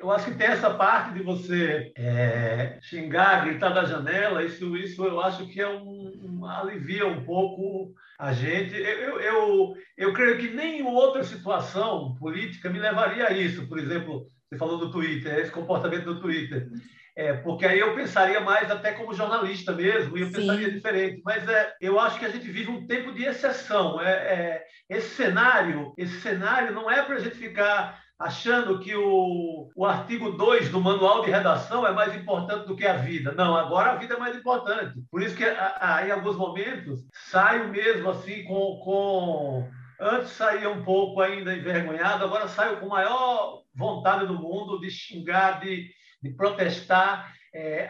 eu 0.01 0.09
acho 0.11 0.25
que 0.25 0.37
tem 0.37 0.47
essa 0.47 0.73
parte 0.73 1.13
de 1.13 1.21
você 1.21 1.91
é, 1.95 2.79
xingar, 2.81 3.45
gritar 3.45 3.69
da 3.69 3.85
janela, 3.85 4.43
isso, 4.43 4.75
isso 4.75 5.05
eu 5.05 5.21
acho 5.21 5.47
que 5.47 5.61
é 5.61 5.67
um, 5.67 6.11
um 6.23 6.45
alivia 6.45 7.05
um 7.05 7.23
pouco 7.23 7.93
a 8.17 8.33
gente. 8.33 8.75
Eu, 8.75 9.19
eu, 9.19 9.73
eu 9.97 10.13
creio 10.13 10.39
que 10.39 10.49
nenhuma 10.49 10.91
outra 10.91 11.23
situação 11.23 12.15
política 12.15 12.69
me 12.69 12.79
levaria 12.79 13.27
a 13.27 13.31
isso. 13.31 13.67
Por 13.67 13.77
exemplo, 13.77 14.27
você 14.49 14.57
falou 14.57 14.77
do 14.77 14.91
Twitter, 14.91 15.37
esse 15.37 15.51
comportamento 15.51 16.05
do 16.05 16.19
Twitter. 16.19 16.67
É, 17.15 17.33
porque 17.33 17.65
aí 17.65 17.79
eu 17.79 17.93
pensaria 17.93 18.39
mais 18.39 18.71
até 18.71 18.93
como 18.93 19.13
jornalista 19.13 19.73
mesmo, 19.73 20.17
e 20.17 20.21
eu 20.21 20.27
Sim. 20.27 20.33
pensaria 20.33 20.71
diferente. 20.71 21.21
Mas 21.25 21.47
é, 21.47 21.73
eu 21.81 21.99
acho 21.99 22.17
que 22.17 22.25
a 22.25 22.29
gente 22.29 22.49
vive 22.49 22.71
um 22.71 22.87
tempo 22.87 23.11
de 23.11 23.23
exceção. 23.23 23.99
É, 24.01 24.11
é 24.11 24.65
esse 24.89 25.15
cenário, 25.15 25.93
esse 25.97 26.19
cenário 26.21 26.73
não 26.73 26.89
é 26.89 27.01
para 27.01 27.15
a 27.15 27.19
gente 27.19 27.35
ficar 27.35 28.01
achando 28.21 28.79
que 28.79 28.95
o, 28.95 29.69
o 29.75 29.85
artigo 29.85 30.31
2 30.31 30.69
do 30.69 30.79
manual 30.79 31.23
de 31.23 31.31
redação 31.31 31.85
é 31.85 31.91
mais 31.91 32.15
importante 32.15 32.67
do 32.67 32.75
que 32.75 32.85
a 32.85 32.97
vida. 32.97 33.31
Não, 33.33 33.55
agora 33.55 33.91
a 33.91 33.95
vida 33.95 34.13
é 34.13 34.19
mais 34.19 34.35
importante. 34.35 34.93
Por 35.09 35.21
isso 35.21 35.35
que 35.35 35.43
a, 35.43 36.03
em 36.05 36.11
alguns 36.11 36.35
momentos 36.35 36.99
saio 37.29 37.69
mesmo 37.69 38.09
assim 38.09 38.43
com, 38.43 38.79
com 38.83 39.67
antes 39.99 40.31
saía 40.31 40.69
um 40.69 40.83
pouco 40.83 41.21
ainda 41.21 41.55
envergonhado, 41.55 42.23
agora 42.23 42.47
saio 42.47 42.77
com 42.77 42.87
maior 42.87 43.61
vontade 43.75 44.27
do 44.27 44.35
mundo 44.35 44.79
de 44.79 44.89
xingar, 44.89 45.59
de 45.59 45.89
de 46.21 46.29
protestar. 46.31 47.33
É, 47.53 47.89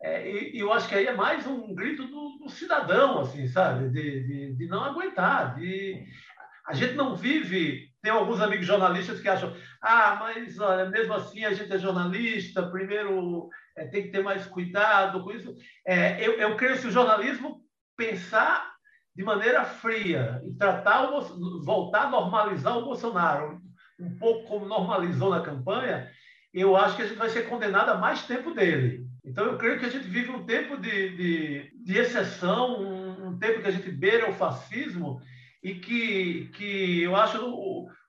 é, 0.00 0.30
e 0.54 0.58
eu 0.58 0.72
acho 0.72 0.88
que 0.88 0.94
aí 0.94 1.06
é 1.06 1.14
mais 1.14 1.46
um 1.46 1.74
grito 1.74 2.06
do, 2.06 2.38
do 2.38 2.48
cidadão, 2.48 3.20
assim, 3.20 3.48
sabe? 3.48 3.88
De, 3.90 4.26
de, 4.26 4.54
de, 4.54 4.66
não 4.66 4.84
aguentar. 4.84 5.56
De... 5.56 6.04
A 6.66 6.74
gente 6.74 6.94
não 6.94 7.16
vive. 7.16 7.88
Tem 8.00 8.12
alguns 8.12 8.40
amigos 8.40 8.64
jornalistas 8.64 9.20
que 9.20 9.28
acham, 9.28 9.54
ah, 9.82 10.16
mas 10.20 10.58
olha, 10.60 10.88
mesmo 10.88 11.12
assim 11.14 11.44
a 11.44 11.52
gente 11.52 11.72
é 11.72 11.78
jornalista, 11.78 12.70
primeiro 12.70 13.48
é, 13.76 13.86
tem 13.86 14.04
que 14.04 14.10
ter 14.10 14.22
mais 14.22 14.46
cuidado 14.46 15.22
com 15.24 15.32
isso. 15.32 15.54
É, 15.84 16.24
eu, 16.24 16.34
eu 16.34 16.56
creio 16.56 16.78
que 16.78 16.86
o 16.86 16.92
jornalismo 16.92 17.60
pensar 17.96 18.72
de 19.16 19.24
maneira 19.24 19.64
fria 19.64 20.40
e 20.44 20.54
tratar 20.54 21.10
o, 21.10 21.64
voltar 21.64 22.04
a 22.04 22.10
normalizar 22.10 22.78
o 22.78 22.84
Bolsonaro 22.84 23.60
um 23.98 24.16
pouco 24.16 24.46
como 24.46 24.66
normalizou 24.66 25.30
na 25.30 25.40
campanha, 25.40 26.08
eu 26.60 26.76
acho 26.76 26.96
que 26.96 27.02
a 27.02 27.06
gente 27.06 27.18
vai 27.18 27.28
ser 27.28 27.48
condenado 27.48 27.90
a 27.90 27.98
mais 27.98 28.22
tempo 28.22 28.52
dele. 28.52 29.06
Então, 29.24 29.44
eu 29.44 29.58
creio 29.58 29.78
que 29.78 29.84
a 29.84 29.90
gente 29.90 30.08
vive 30.08 30.30
um 30.30 30.44
tempo 30.44 30.76
de, 30.76 31.16
de, 31.16 31.72
de 31.84 31.98
exceção, 31.98 32.80
um, 32.80 33.28
um, 33.28 33.38
tempo 33.38 33.60
que 33.60 33.68
a 33.68 33.70
gente 33.70 33.90
beira 33.90 34.30
o 34.30 34.34
fascismo 34.34 35.20
e 35.62 35.74
que, 35.74 36.50
que 36.54 37.02
eu 37.02 37.14
acho 37.14 37.38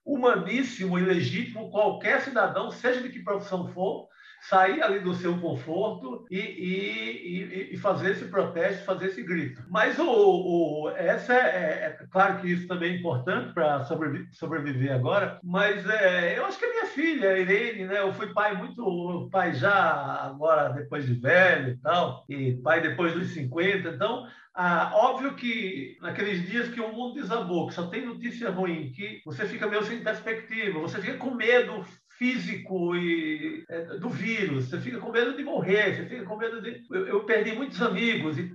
humaníssimo 0.06 0.98
e 0.98 1.04
legítimo 1.04 1.70
qualquer 1.70 2.22
cidadão, 2.22 2.72
seja 2.72 3.02
de 3.02 3.10
que 3.10 3.24
profissão 3.24 3.68
for, 3.68 4.08
sair 4.42 4.82
ali 4.82 5.00
do 5.00 5.14
seu 5.14 5.38
conforto 5.40 6.26
e, 6.30 6.40
e, 6.40 7.70
e, 7.74 7.78
fazer 7.78 8.12
esse 8.12 8.26
protesto, 8.26 8.86
fazer 8.86 9.08
esse 9.08 9.22
grito. 9.24 9.64
Mas 9.70 9.98
o, 10.00 10.06
o 10.06 10.90
essa 10.96 11.34
é, 11.34 11.38
é, 11.38 11.98
é, 12.02 12.08
claro 12.10 12.40
que 12.40 12.52
isso 12.52 12.68
também 12.68 12.94
é 12.94 12.98
importante 12.98 13.54
para 13.54 13.84
sobreviver, 13.84 14.28
sobreviver 14.34 14.94
agora, 14.94 15.40
mas 15.44 15.88
é, 15.90 16.38
eu 16.38 16.46
acho 16.46 16.58
que 16.58 16.66
a 16.66 16.70
minha 16.70 16.86
filha, 16.88 17.30
a 17.30 17.40
Irene, 17.40 17.86
né, 17.86 18.00
eu 18.00 18.14
fui 18.14 18.28
pai 18.34 18.56
muito, 18.56 19.30
pai 19.32 19.54
já 19.54 19.74
agora 19.74 20.70
depois 20.70 21.06
de 21.06 21.14
velho 21.14 21.70
e 21.70 21.78
tal, 21.78 22.26
e 22.30 22.54
pai 22.54 22.82
depois 22.82 23.14
dos 23.14 23.34
50, 23.34 23.90
então 23.90 24.28
ah, 24.62 24.92
óbvio 24.94 25.36
que 25.36 25.98
naqueles 26.02 26.46
dias 26.50 26.68
que 26.68 26.82
o 26.82 26.92
mundo 26.92 27.22
desabou, 27.22 27.68
que 27.68 27.74
só 27.74 27.88
tem 27.88 28.06
notícia 28.06 28.50
ruim, 28.50 28.92
que 28.92 29.22
você 29.26 29.46
fica 29.46 29.68
meio 29.68 29.84
sem 29.84 30.04
perspectiva, 30.04 30.80
você 30.80 31.00
fica 31.00 31.18
com 31.18 31.34
medo 31.34 31.86
físico 32.20 32.94
e 32.98 33.64
é, 33.70 33.98
do 33.98 34.10
vírus, 34.10 34.66
você 34.66 34.80
fica 34.82 35.00
com 35.00 35.10
medo 35.10 35.38
de 35.38 35.44
morrer, 35.44 35.96
você 35.96 36.06
fica 36.06 36.26
com 36.26 36.36
medo 36.36 36.62
de. 36.62 36.84
Eu, 36.92 37.08
eu 37.08 37.24
perdi 37.24 37.54
muitos 37.54 37.82
amigos 37.82 38.38
e, 38.38 38.52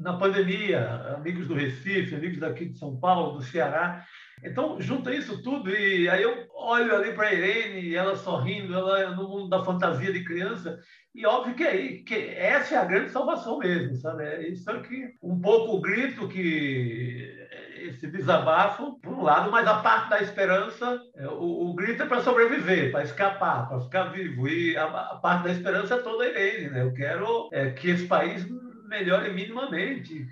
na 0.00 0.16
pandemia, 0.16 1.16
amigos 1.16 1.48
do 1.48 1.54
Recife, 1.54 2.14
amigos 2.14 2.38
daqui 2.38 2.66
de 2.66 2.78
São 2.78 2.96
Paulo, 2.96 3.36
do 3.36 3.42
Ceará. 3.42 4.06
Então, 4.44 4.80
junta 4.80 5.12
isso 5.12 5.42
tudo 5.42 5.70
e 5.70 6.08
aí 6.08 6.22
eu 6.22 6.46
olho 6.54 6.94
ali 6.94 7.12
para 7.14 7.28
a 7.28 7.34
Irene, 7.34 7.94
ela 7.94 8.14
sorrindo, 8.14 8.74
ela 8.74 9.10
no 9.10 9.28
mundo 9.28 9.48
da 9.48 9.64
fantasia 9.64 10.12
de 10.12 10.22
criança, 10.22 10.78
e 11.14 11.24
óbvio 11.26 11.54
que, 11.54 11.64
é, 11.64 11.88
que 12.02 12.14
essa 12.14 12.74
é 12.74 12.78
a 12.78 12.84
grande 12.84 13.10
salvação 13.10 13.58
mesmo, 13.58 13.96
sabe? 13.96 14.24
É 14.24 14.48
isso 14.48 14.70
é 14.70 14.80
que 14.80 15.14
um 15.22 15.40
pouco 15.40 15.76
o 15.76 15.80
grito 15.80 16.28
que 16.28 17.43
esse 17.86 18.06
desabafo, 18.06 18.98
por 19.00 19.12
um 19.12 19.22
lado, 19.22 19.50
mas 19.50 19.66
a 19.66 19.78
parte 19.78 20.10
da 20.10 20.22
esperança, 20.22 21.00
é, 21.16 21.26
o, 21.28 21.70
o 21.70 21.74
grito 21.74 22.02
é 22.02 22.06
para 22.06 22.22
sobreviver, 22.22 22.90
para 22.90 23.02
escapar, 23.02 23.68
para 23.68 23.80
ficar 23.80 24.04
vivo. 24.04 24.48
E 24.48 24.76
a, 24.76 24.84
a, 24.84 25.16
parte 25.16 25.44
da 25.44 25.52
esperança 25.52 25.94
é 25.94 26.02
toda 26.02 26.26
ele, 26.26 26.70
né? 26.70 26.82
Eu 26.82 26.92
quero 26.92 27.48
é, 27.52 27.70
que 27.70 27.90
esse 27.90 28.06
país 28.06 28.46
melhore 28.88 29.32
minimamente, 29.32 30.26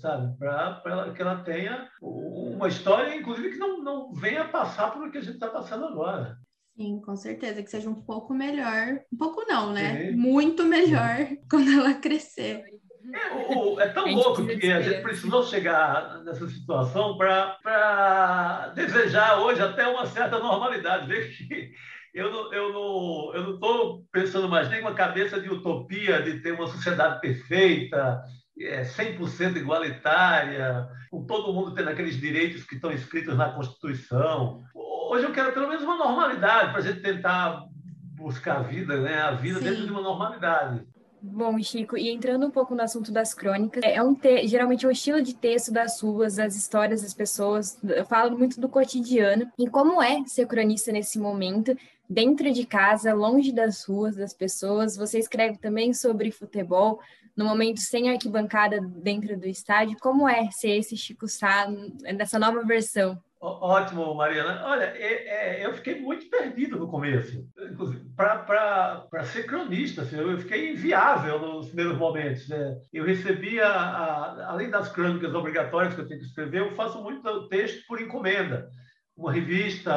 sabe? 0.00 0.36
Para 0.38 1.12
que 1.14 1.22
ela 1.22 1.42
tenha 1.42 1.88
uma 2.00 2.68
história, 2.68 3.16
inclusive, 3.16 3.50
que 3.50 3.58
não, 3.58 3.82
não 3.82 4.12
venha 4.12 4.44
passar 4.48 4.92
por 4.92 5.06
o 5.06 5.10
que 5.10 5.18
a 5.18 5.22
gente 5.22 5.34
está 5.34 5.48
passando 5.48 5.86
agora. 5.86 6.36
Sim, 6.76 7.00
com 7.00 7.16
certeza, 7.16 7.62
que 7.62 7.70
seja 7.70 7.88
um 7.88 8.02
pouco 8.02 8.34
melhor. 8.34 9.00
Um 9.10 9.16
pouco 9.16 9.44
não, 9.48 9.72
né? 9.72 10.10
Sim. 10.10 10.16
Muito 10.16 10.64
melhor 10.64 11.26
quando 11.50 11.70
ela 11.70 11.94
crescer. 11.94 12.64
É, 13.12 13.54
o, 13.54 13.80
é 13.80 13.88
tão 13.88 14.06
louco 14.12 14.46
que 14.46 14.72
a 14.72 14.80
gente 14.80 15.02
precisou 15.02 15.44
chegar 15.44 16.22
nessa 16.24 16.48
situação 16.48 17.16
para 17.16 18.72
desejar 18.74 19.40
hoje 19.40 19.62
até 19.62 19.86
uma 19.86 20.06
certa 20.06 20.38
normalidade. 20.38 21.06
Ver 21.06 21.28
que 21.36 21.72
eu 22.14 22.32
não 22.32 22.44
estou 22.44 22.54
eu 22.54 22.72
não, 22.72 23.34
eu 23.34 23.58
não 23.60 24.02
pensando 24.10 24.48
mais 24.48 24.68
nem 24.70 24.80
com 24.80 24.88
a 24.88 24.94
cabeça 24.94 25.40
de 25.40 25.50
utopia, 25.50 26.22
de 26.22 26.40
ter 26.40 26.52
uma 26.52 26.66
sociedade 26.66 27.20
perfeita, 27.20 28.22
é, 28.58 28.82
100% 28.82 29.56
igualitária, 29.56 30.88
com 31.10 31.26
todo 31.26 31.52
mundo 31.52 31.74
tendo 31.74 31.90
aqueles 31.90 32.16
direitos 32.16 32.64
que 32.64 32.76
estão 32.76 32.90
escritos 32.90 33.36
na 33.36 33.50
Constituição. 33.50 34.62
Hoje 34.74 35.24
eu 35.24 35.32
quero 35.32 35.52
pelo 35.52 35.68
menos 35.68 35.84
uma 35.84 35.96
normalidade 35.96 36.70
para 36.70 36.80
a 36.80 36.82
gente 36.82 37.00
tentar 37.00 37.62
buscar 38.14 38.56
a 38.56 38.62
vida, 38.62 38.98
né? 39.00 39.20
a 39.20 39.32
vida 39.32 39.58
Sim. 39.58 39.64
dentro 39.66 39.84
de 39.84 39.92
uma 39.92 40.00
normalidade. 40.00 40.84
Bom, 41.28 41.60
Chico, 41.60 41.98
e 41.98 42.08
entrando 42.08 42.46
um 42.46 42.50
pouco 42.50 42.74
no 42.74 42.82
assunto 42.82 43.10
das 43.10 43.34
crônicas, 43.34 43.82
é 43.84 44.00
um 44.00 44.14
te... 44.14 44.46
geralmente 44.46 44.84
é 44.84 44.88
um 44.88 44.92
estilo 44.92 45.20
de 45.20 45.34
texto 45.34 45.72
das 45.72 46.00
ruas, 46.00 46.36
das 46.36 46.54
histórias 46.54 47.02
das 47.02 47.12
pessoas, 47.12 47.78
falo 48.08 48.38
muito 48.38 48.60
do 48.60 48.68
cotidiano. 48.68 49.50
E 49.58 49.68
como 49.68 50.00
é 50.00 50.24
ser 50.26 50.46
cronista 50.46 50.92
nesse 50.92 51.18
momento, 51.18 51.76
dentro 52.08 52.50
de 52.52 52.64
casa, 52.64 53.12
longe 53.12 53.52
das 53.52 53.84
ruas, 53.84 54.14
das 54.14 54.32
pessoas? 54.32 54.96
Você 54.96 55.18
escreve 55.18 55.58
também 55.58 55.92
sobre 55.92 56.30
futebol, 56.30 57.00
no 57.36 57.44
momento 57.44 57.80
sem 57.80 58.08
arquibancada 58.08 58.80
dentro 58.80 59.36
do 59.36 59.46
estádio. 59.46 59.98
Como 60.00 60.28
é 60.28 60.50
ser 60.52 60.78
esse 60.78 60.96
Chico 60.96 61.26
Sá 61.26 61.68
nessa 62.14 62.38
nova 62.38 62.62
versão? 62.62 63.20
Ótimo, 63.38 64.14
Mariana. 64.14 64.62
Olha, 64.64 64.84
é, 64.84 65.60
é, 65.60 65.66
eu 65.66 65.74
fiquei 65.74 66.00
muito 66.00 66.28
perdido 66.30 66.78
no 66.78 66.88
começo, 66.88 67.46
para 68.16 69.24
ser 69.24 69.44
cronista. 69.44 70.02
Assim, 70.02 70.18
eu 70.18 70.38
fiquei 70.38 70.72
inviável 70.72 71.38
nos 71.38 71.66
primeiros 71.66 71.98
momentos. 71.98 72.48
Né? 72.48 72.76
Eu 72.92 73.04
recebia, 73.04 73.66
a, 73.66 74.50
além 74.50 74.70
das 74.70 74.90
crônicas 74.90 75.34
obrigatórias 75.34 75.94
que 75.94 76.00
eu 76.00 76.08
tenho 76.08 76.20
que 76.20 76.26
escrever, 76.26 76.60
eu 76.60 76.74
faço 76.74 77.02
muito 77.02 77.48
texto 77.48 77.86
por 77.86 78.00
encomenda. 78.00 78.70
Uma 79.14 79.32
revista, 79.32 79.92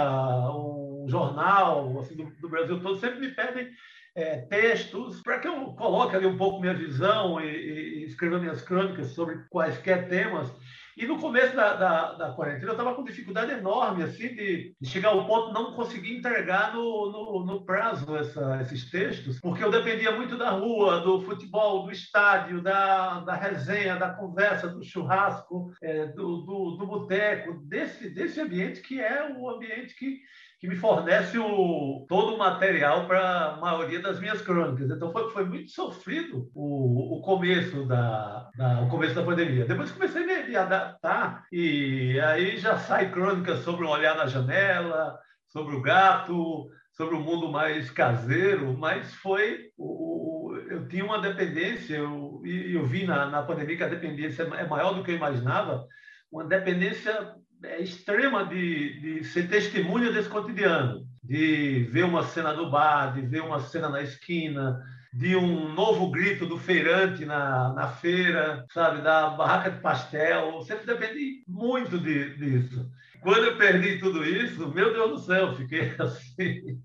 um 0.52 1.06
jornal 1.08 1.98
assim, 2.00 2.16
do, 2.16 2.26
do 2.42 2.50
Brasil 2.50 2.80
todo 2.82 3.00
sempre 3.00 3.20
me 3.20 3.30
pedem 3.30 3.70
é, 4.16 4.38
textos 4.38 5.22
para 5.22 5.40
que 5.40 5.48
eu 5.48 5.74
coloque 5.74 6.16
ali 6.16 6.26
um 6.26 6.38
pouco 6.38 6.60
minha 6.60 6.74
visão 6.74 7.40
e, 7.40 7.48
e 7.48 8.06
escreva 8.06 8.40
minhas 8.40 8.62
crônicas 8.62 9.12
sobre 9.12 9.46
quaisquer 9.50 10.10
temas. 10.10 10.52
E 11.00 11.08
no 11.08 11.18
começo 11.18 11.56
da, 11.56 11.76
da, 11.76 12.14
da 12.16 12.34
quarentena, 12.34 12.68
eu 12.68 12.72
estava 12.74 12.94
com 12.94 13.06
dificuldade 13.06 13.54
enorme 13.54 14.04
assim, 14.04 14.36
de, 14.36 14.76
de, 14.78 14.90
chegar 14.90 15.12
ao 15.12 15.26
ponto 15.26 15.48
de 15.48 15.54
não 15.54 15.72
conseguir 15.72 16.18
entregar 16.18 16.74
no, 16.74 17.10
no, 17.10 17.46
no 17.46 17.66
prazo 17.66 18.18
essa, 18.18 18.60
esses 18.62 18.90
textos, 18.92 19.40
porque 19.40 19.64
eu 19.64 19.72
dependia 19.72 20.12
muito 20.12 20.38
da 20.38 20.50
rua, 20.50 21.00
do 21.00 21.22
futebol, 21.22 21.84
do 21.86 21.92
estádio, 21.94 22.62
da, 22.62 23.22
da 23.22 23.34
resenha, 23.34 23.96
da 23.96 24.10
conversa, 24.10 24.68
do 24.68 24.84
churrasco, 24.84 25.72
é, 25.82 26.08
do, 26.08 26.42
do, 26.42 26.72
do 26.72 26.86
boteco, 26.86 27.54
desse, 27.66 28.10
desse 28.10 28.42
ambiente 28.42 28.82
que 28.82 29.00
é 29.00 29.34
o 29.34 29.50
ambiente 29.50 29.96
que 29.96 30.20
que 30.60 30.68
me 30.68 30.76
fornece 30.76 31.40
o, 31.40 32.06
todo 32.10 32.36
o 32.36 32.38
material 32.38 33.08
para 33.08 33.46
a 33.46 33.58
maioria 33.58 34.02
das 34.02 34.20
minhas 34.20 34.42
crônicas. 34.42 34.92
Então 34.92 35.10
foi, 35.12 35.30
foi 35.32 35.46
muito 35.46 35.72
sofrido 35.72 36.50
o, 36.54 37.18
o 37.18 37.22
começo 37.22 37.86
da, 37.86 38.50
da, 38.58 38.82
o 38.82 38.90
começo 38.90 39.16
da 39.16 39.24
pandemia. 39.24 39.66
Depois 39.66 39.92
comecei 39.92 40.22
a 40.24 40.48
me, 40.48 40.56
adaptar 40.56 41.46
e 41.50 42.20
aí 42.20 42.58
já 42.58 42.78
sai 42.78 43.10
crônicas 43.10 43.60
sobre 43.60 43.86
um 43.86 43.90
olhar 43.90 44.18
na 44.18 44.28
janela, 44.28 45.18
sobre 45.48 45.76
o 45.76 45.82
gato, 45.82 46.70
sobre 46.92 47.16
o 47.16 47.22
mundo 47.22 47.50
mais 47.50 47.90
caseiro, 47.90 48.78
mas 48.78 49.14
foi 49.16 49.70
o, 49.78 50.54
eu 50.70 50.90
tinha 50.90 51.06
uma 51.06 51.22
dependência 51.22 51.96
eu, 51.96 52.42
eu 52.46 52.86
vi 52.86 53.06
na, 53.06 53.28
na 53.28 53.44
pandemia 53.44 53.78
que 53.78 53.84
a 53.84 53.88
dependência 53.88 54.44
é 54.44 54.68
maior 54.68 54.94
do 54.94 55.04
que 55.04 55.12
eu 55.12 55.16
imaginava, 55.16 55.88
uma 56.30 56.44
dependência 56.44 57.34
extrema 57.80 58.46
de, 58.46 59.00
de 59.00 59.24
ser 59.24 59.48
testemunha 59.48 60.12
desse 60.12 60.30
cotidiano, 60.30 61.06
de 61.24 61.88
ver 61.92 62.06
uma 62.06 62.24
cena 62.24 62.54
do 62.54 62.70
bar, 62.70 63.14
de 63.14 63.22
ver 63.22 63.42
uma 63.42 63.60
cena 63.60 63.90
na 63.90 64.02
esquina, 64.02 64.82
de 65.14 65.36
um 65.36 65.74
novo 65.74 66.12
grito 66.12 66.46
do 66.46 66.58
feirante 66.58 67.26
na, 67.26 67.74
na 67.74 67.88
feira, 67.88 68.66
sabe, 68.72 69.02
da 69.02 69.30
barraca 69.32 69.72
de 69.72 69.82
pastel. 69.82 70.62
Sempre 70.62 70.86
depende 70.86 71.44
muito 71.48 71.98
de, 71.98 72.36
disso. 72.36 72.90
Quando 73.22 73.46
eu 73.46 73.58
perdi 73.58 74.00
tudo 74.00 74.24
isso, 74.24 74.74
meu 74.74 74.94
Deus 74.94 75.12
do 75.12 75.20
céu, 75.20 75.54
fiquei 75.56 75.94
assim. 76.00 76.82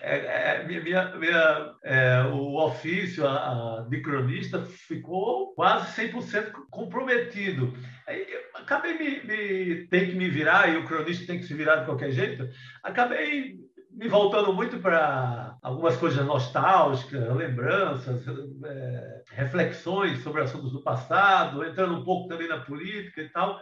É, 0.00 0.60
é, 0.60 0.66
minha, 0.66 1.14
minha, 1.16 1.74
é, 1.82 2.22
o 2.32 2.56
ofício 2.56 3.26
a, 3.26 3.80
a, 3.80 3.86
de 3.88 4.00
cronista 4.00 4.60
ficou 4.62 5.54
quase 5.54 6.00
100% 6.08 6.50
comprometido. 6.70 7.74
Aí, 8.06 8.26
acabei 8.54 8.96
me, 8.96 9.24
me 9.24 9.86
tem 9.88 10.10
que 10.10 10.16
me 10.16 10.28
virar 10.28 10.68
e 10.68 10.78
o 10.78 10.86
cronista 10.86 11.26
tem 11.26 11.38
que 11.38 11.46
se 11.46 11.54
virar 11.54 11.76
de 11.76 11.86
qualquer 11.86 12.10
jeito. 12.10 12.48
Acabei 12.82 13.56
me 13.90 14.08
voltando 14.08 14.52
muito 14.52 14.78
para 14.78 15.56
algumas 15.62 15.96
coisas 15.96 16.24
nostálgicas, 16.24 17.36
lembranças, 17.36 18.24
é, 18.64 19.22
reflexões 19.30 20.22
sobre 20.22 20.42
assuntos 20.42 20.72
do 20.72 20.82
passado, 20.82 21.64
entrando 21.64 21.94
um 21.94 22.04
pouco 22.04 22.28
também 22.28 22.48
na 22.48 22.60
política 22.60 23.20
e 23.20 23.28
tal 23.28 23.60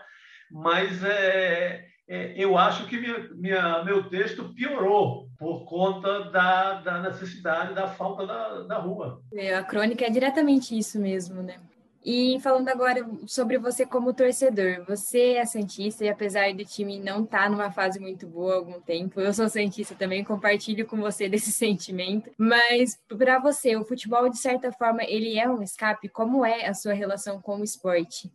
mas 0.52 1.02
é, 1.02 1.86
é, 2.06 2.34
eu 2.36 2.58
acho 2.58 2.86
que 2.86 3.00
minha, 3.00 3.28
minha, 3.34 3.84
meu 3.84 4.08
texto 4.10 4.52
piorou 4.54 5.28
por 5.38 5.64
conta 5.64 6.30
da, 6.30 6.74
da 6.74 7.00
necessidade, 7.00 7.74
da 7.74 7.88
falta 7.88 8.26
da, 8.26 8.62
da 8.64 8.78
rua. 8.78 9.22
É, 9.32 9.54
a 9.54 9.64
crônica 9.64 10.04
é 10.04 10.10
diretamente 10.10 10.76
isso 10.76 11.00
mesmo, 11.00 11.42
né? 11.42 11.56
E 12.04 12.40
falando 12.40 12.68
agora 12.68 13.08
sobre 13.28 13.58
você 13.58 13.86
como 13.86 14.12
torcedor, 14.12 14.84
você 14.84 15.34
é 15.34 15.44
Santista 15.44 16.04
e 16.04 16.08
apesar 16.08 16.52
do 16.52 16.64
time 16.64 16.98
não 16.98 17.22
estar 17.22 17.44
tá 17.44 17.48
numa 17.48 17.70
fase 17.70 18.00
muito 18.00 18.26
boa 18.26 18.54
há 18.54 18.56
algum 18.56 18.80
tempo, 18.80 19.20
eu 19.20 19.32
sou 19.32 19.48
Santista 19.48 19.94
também, 19.94 20.24
compartilho 20.24 20.84
com 20.84 20.96
você 20.96 21.28
desse 21.30 21.52
sentimento, 21.52 22.28
mas 22.36 22.98
para 23.08 23.38
você, 23.38 23.76
o 23.76 23.84
futebol, 23.84 24.28
de 24.28 24.36
certa 24.36 24.72
forma, 24.72 25.04
ele 25.04 25.38
é 25.38 25.48
um 25.48 25.62
escape? 25.62 26.08
Como 26.08 26.44
é 26.44 26.66
a 26.66 26.74
sua 26.74 26.92
relação 26.92 27.40
com 27.40 27.60
o 27.60 27.64
esporte? 27.64 28.32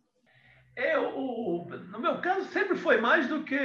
É, 0.78 0.96
o, 1.00 1.66
no 1.92 2.00
meu 2.00 2.20
caso, 2.20 2.46
sempre 2.50 2.78
foi 2.78 3.02
mais 3.02 3.28
do 3.28 3.44
que, 3.44 3.60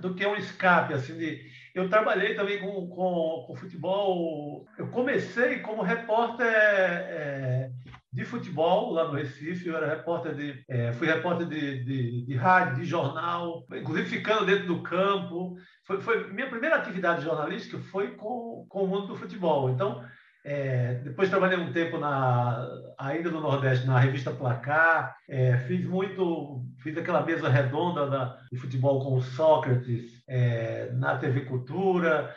do 0.00 0.14
que 0.14 0.24
um 0.24 0.36
escape. 0.36 0.94
Assim, 0.94 1.18
de, 1.18 1.40
eu 1.74 1.88
trabalhei 1.90 2.34
também 2.36 2.60
com, 2.60 2.88
com, 2.88 3.44
com 3.44 3.56
futebol. 3.56 4.64
Eu 4.78 4.88
comecei 4.88 5.58
como 5.58 5.82
repórter 5.82 6.46
é, 6.46 7.70
de 8.12 8.24
futebol 8.24 8.92
lá 8.92 9.08
no 9.08 9.14
Recife. 9.14 9.66
Eu 9.66 9.76
era 9.76 9.88
repórter 9.88 10.32
de, 10.36 10.64
é, 10.68 10.92
fui 10.92 11.08
repórter 11.08 11.48
de, 11.48 11.84
de, 11.84 12.24
de, 12.24 12.36
rádio, 12.36 12.76
de 12.76 12.84
jornal, 12.84 13.66
inclusive 13.72 14.08
ficando 14.08 14.46
dentro 14.46 14.68
do 14.68 14.80
campo. 14.84 15.56
Foi, 15.84 16.00
foi 16.00 16.32
minha 16.32 16.48
primeira 16.48 16.76
atividade 16.76 17.24
jornalística 17.24 17.80
foi 17.90 18.12
com, 18.14 18.64
com 18.68 18.84
o 18.84 18.86
mundo 18.86 19.08
do 19.08 19.16
futebol. 19.16 19.70
Então 19.70 20.04
é, 20.44 20.94
depois 21.04 21.28
trabalhei 21.28 21.58
um 21.58 21.72
tempo 21.72 21.98
na, 21.98 22.66
ainda 22.98 23.30
no 23.30 23.40
Nordeste 23.40 23.86
na 23.86 23.98
revista 23.98 24.30
Placar. 24.30 25.16
É, 25.28 25.58
fiz 25.58 25.84
muito, 25.84 26.64
fiz 26.82 26.96
aquela 26.96 27.24
mesa 27.24 27.48
redonda 27.48 28.06
da, 28.06 28.38
de 28.50 28.58
futebol 28.58 29.04
com 29.04 29.16
o 29.16 29.22
Sócrates 29.22 30.22
é, 30.28 30.90
na 30.92 31.16
TV 31.18 31.42
Cultura, 31.42 32.34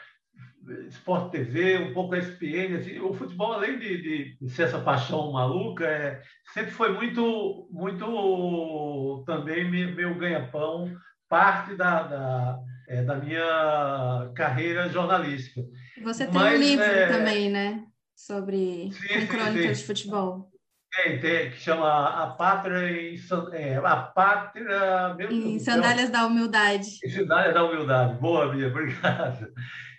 Sport 0.90 1.32
TV, 1.32 1.78
um 1.78 1.94
pouco 1.94 2.16
SPN. 2.16 2.78
Assim, 2.78 3.00
o 3.00 3.14
futebol, 3.14 3.54
além 3.54 3.80
de, 3.80 4.02
de, 4.02 4.38
de, 4.40 4.50
ser 4.50 4.64
essa 4.64 4.80
paixão 4.80 5.32
maluca, 5.32 5.86
é, 5.86 6.22
sempre 6.54 6.72
foi 6.72 6.92
muito, 6.94 7.68
muito 7.72 9.24
também 9.26 9.70
meu 9.70 10.16
ganha-pão, 10.16 10.92
parte 11.30 11.76
da, 11.76 12.04
da, 12.04 12.60
é, 12.90 13.04
da 13.04 13.16
minha 13.16 14.32
carreira 14.36 14.90
jornalística. 14.90 15.62
Você 16.04 16.26
tem 16.26 16.34
Mas, 16.34 16.60
um 16.60 16.64
livro 16.64 16.84
é, 16.84 17.08
também, 17.08 17.50
né? 17.50 17.84
Sobre 18.26 18.92
sim, 18.92 19.28
crônica 19.28 19.74
de 19.74 19.84
futebol. 19.84 20.50
Tem, 20.94 21.20
tem, 21.22 21.52
que 21.52 21.58
chama 21.58 22.10
A 22.10 22.28
Pátria 22.32 22.92
em, 22.92 23.16
é, 23.54 23.78
a 23.78 23.96
Pátria, 23.96 25.16
em 25.30 25.58
Sandálias 25.58 26.10
da 26.10 26.26
Humildade. 26.26 27.00
Em 27.04 27.10
Sandálias 27.10 27.54
da 27.54 27.64
Humildade. 27.64 28.20
Boa, 28.20 28.50
Bia, 28.50 28.68
obrigado. 28.70 29.48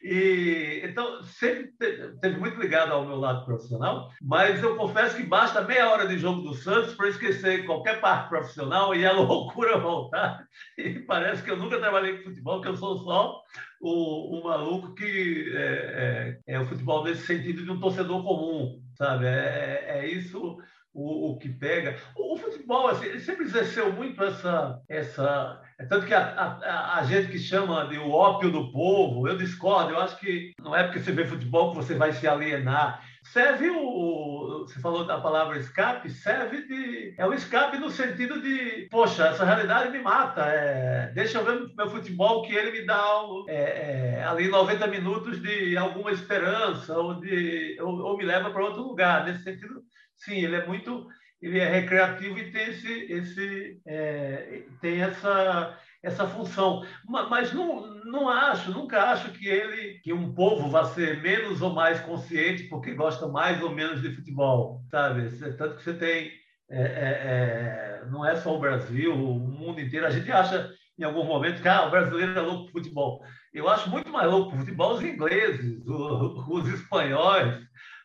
E, 0.02 0.83
então, 0.85 1.23
sempre 1.23 1.73
teve 2.21 2.37
muito 2.37 2.61
ligado 2.61 2.93
ao 2.93 3.07
meu 3.07 3.17
lado 3.17 3.45
profissional, 3.45 4.11
mas 4.21 4.62
eu 4.62 4.76
confesso 4.76 5.17
que 5.17 5.23
basta 5.23 5.62
meia 5.62 5.88
hora 5.88 6.07
de 6.07 6.19
jogo 6.19 6.43
do 6.43 6.55
Santos 6.55 6.95
para 6.95 7.09
esquecer 7.09 7.64
qualquer 7.64 8.00
parte 8.00 8.29
profissional 8.29 8.95
e 8.95 9.07
a 9.07 9.12
loucura 9.17 9.79
voltar. 9.79 10.45
E 10.76 10.99
parece 11.00 11.43
que 11.43 11.50
eu 11.50 11.57
nunca 11.57 11.79
trabalhei 11.79 12.19
com 12.19 12.31
futebol, 12.31 12.61
que 12.61 12.69
eu 12.69 12.76
sou 12.76 12.99
só 12.99 13.41
o, 13.82 14.38
o 14.38 14.44
maluco 14.44 14.94
que 14.94 15.52
é, 15.56 16.38
é, 16.46 16.54
é, 16.54 16.60
o 16.60 16.66
futebol 16.66 17.02
nesse 17.02 17.26
sentido 17.26 17.64
de 17.64 17.70
um 17.70 17.80
torcedor 17.80 18.22
comum, 18.22 18.80
sabe? 18.96 19.26
É, 19.26 19.84
é, 19.88 19.98
é 19.98 20.06
isso 20.08 20.56
o, 20.94 21.32
o, 21.32 21.38
que 21.38 21.48
pega. 21.48 21.96
O, 22.16 22.34
o 22.34 22.36
futebol, 22.36 22.86
assim, 22.86 23.18
sempre 23.18 23.44
exerceu 23.44 23.92
muito 23.92 24.22
essa, 24.22 24.80
essa 24.88 25.60
é 25.78 25.84
tanto 25.84 26.06
que 26.06 26.14
a, 26.14 26.22
a, 26.22 26.98
a, 27.00 27.04
gente 27.04 27.32
que 27.32 27.38
chama 27.40 27.88
de 27.88 27.98
o 27.98 28.10
ópio 28.10 28.52
do 28.52 28.70
povo, 28.70 29.26
eu 29.26 29.36
discordo, 29.36 29.90
eu 29.90 29.98
acho 29.98 30.16
que 30.20 30.52
não 30.60 30.76
é 30.76 30.84
porque 30.84 31.00
você 31.00 31.10
vê 31.10 31.26
futebol 31.26 31.70
que 31.70 31.76
você 31.76 31.94
vai 31.94 32.12
se 32.12 32.26
alienar. 32.28 33.02
Serve 33.23 33.71
o. 33.71 34.67
Você 34.67 34.81
falou 34.81 35.07
da 35.07 35.21
palavra 35.21 35.57
escape, 35.57 36.11
serve 36.11 36.67
de. 36.67 37.14
É 37.17 37.26
o 37.26 37.33
escape 37.33 37.79
no 37.79 37.91
sentido 37.91 38.43
de, 38.43 38.88
poxa, 38.91 39.29
essa 39.29 39.45
realidade 39.45 39.91
me 39.91 40.00
mata. 40.00 40.43
É, 40.47 41.12
deixa 41.14 41.38
eu 41.38 41.45
ver 41.45 41.75
meu 41.76 41.88
futebol 41.88 42.43
que 42.43 42.55
ele 42.55 42.73
me 42.73 42.85
dá 42.85 43.02
é, 43.49 44.19
é, 44.19 44.25
ali 44.25 44.49
90 44.49 44.87
minutos 44.88 45.41
de 45.41 45.76
alguma 45.76 46.11
esperança, 46.11 46.99
ou, 46.99 47.21
de, 47.21 47.79
ou, 47.81 48.00
ou 48.00 48.17
me 48.17 48.25
leva 48.25 48.50
para 48.50 48.64
outro 48.64 48.83
lugar. 48.83 49.25
Nesse 49.25 49.45
sentido, 49.45 49.83
sim, 50.17 50.45
ele 50.45 50.57
é 50.57 50.67
muito 50.67 51.07
ele 51.43 51.59
é 51.59 51.69
recreativo 51.69 52.38
e 52.38 52.52
tem 52.52 52.69
esse, 52.69 53.12
esse 53.12 53.81
é, 53.85 54.62
tem 54.81 55.02
essa 55.02 55.76
essa 56.02 56.26
função, 56.26 56.85
mas 57.06 57.52
não, 57.52 57.87
não 58.04 58.28
acho, 58.28 58.73
nunca 58.73 59.11
acho 59.12 59.30
que 59.32 59.47
ele, 59.47 60.00
que 60.00 60.12
um 60.12 60.35
povo 60.35 60.68
vá 60.68 60.85
ser 60.85 61.23
menos 61.23 61.62
ou 61.62 61.73
mais 61.73 62.00
consciente 62.00 62.64
porque 62.64 62.94
gosta 62.94 63.28
mais 63.28 63.62
ou 63.62 63.71
menos 63.71 64.02
de 64.02 64.14
futebol, 64.14 64.82
sabe? 64.90 65.30
Tanto 65.56 65.76
que 65.76 65.82
você 65.84 65.95
tem, 65.95 66.32
é, 66.69 66.82
é, 66.82 68.02
é, 68.02 68.04
não 68.10 68.26
é 68.26 68.34
só 68.34 68.56
o 68.56 68.60
Brasil, 68.60 69.15
o 69.15 69.38
mundo 69.38 69.80
inteiro. 69.80 70.06
A 70.06 70.10
gente 70.10 70.30
acha 70.32 70.73
em 70.99 71.04
algum 71.04 71.25
momento 71.25 71.62
que 71.62 71.69
ah, 71.69 71.86
o 71.86 71.91
brasileiro 71.91 72.36
é 72.36 72.43
louco 72.43 72.65
por 72.65 72.82
futebol. 72.82 73.23
Eu 73.52 73.69
acho 73.69 73.88
muito 73.88 74.10
mais 74.10 74.28
louco 74.28 74.50
por 74.50 74.58
futebol 74.58 74.95
os 74.95 75.02
ingleses, 75.02 75.80
os, 75.86 76.49
os 76.49 76.69
espanhóis, 76.69 77.60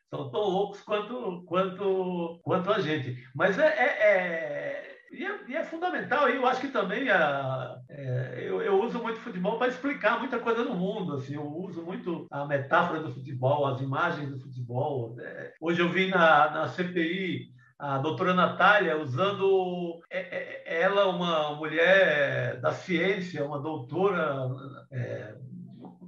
são 0.10 0.30
tão 0.30 0.42
loucos 0.42 0.82
quanto, 0.82 1.44
quanto, 1.46 2.40
quanto 2.44 2.72
a 2.72 2.80
gente. 2.80 3.18
Mas 3.34 3.58
é, 3.58 3.68
é, 3.68 3.86
é 3.86 4.97
e 5.12 5.26
é, 5.26 5.40
e 5.48 5.56
é, 5.56 5.64
fundamental, 5.64 6.28
eu 6.30 6.46
acho 6.46 6.62
que 6.62 6.68
também 6.68 7.10
a, 7.10 7.80
é, 7.90 8.44
eu, 8.48 8.62
eu, 8.62 8.82
uso 8.82 9.00
muito 9.00 9.20
futebol 9.20 9.58
para 9.58 9.70
explicar 9.70 10.20
muita 10.20 10.40
coisa 10.40 10.64
no 10.64 10.76
mundo. 10.76 11.16
Assim, 11.16 11.36
eu 11.36 11.48
uso 11.48 11.82
muito 11.82 12.28
a 12.30 12.46
metáfora 12.46 13.02
do 13.02 13.14
futebol, 13.14 13.66
as 13.66 13.82
imagens 13.82 14.30
do 14.30 14.40
futebol. 14.40 15.16
É, 15.20 15.54
hoje 15.62 15.82
eu 15.82 15.90
vi 15.90 16.10
na, 16.10 16.52
na 16.52 16.68
CPI 16.68 17.52
a 17.80 18.00
doutora 18.00 18.34
Natália 18.34 18.98
usando 18.98 20.02
é, 20.10 20.20
é, 20.20 20.82
ela, 20.82 21.08
uma 21.08 21.56
mulher 21.56 22.60
da 22.60 22.72
ciência, 22.72 23.46
uma 23.46 23.60
doutora 23.60 24.50
é, 24.92 25.36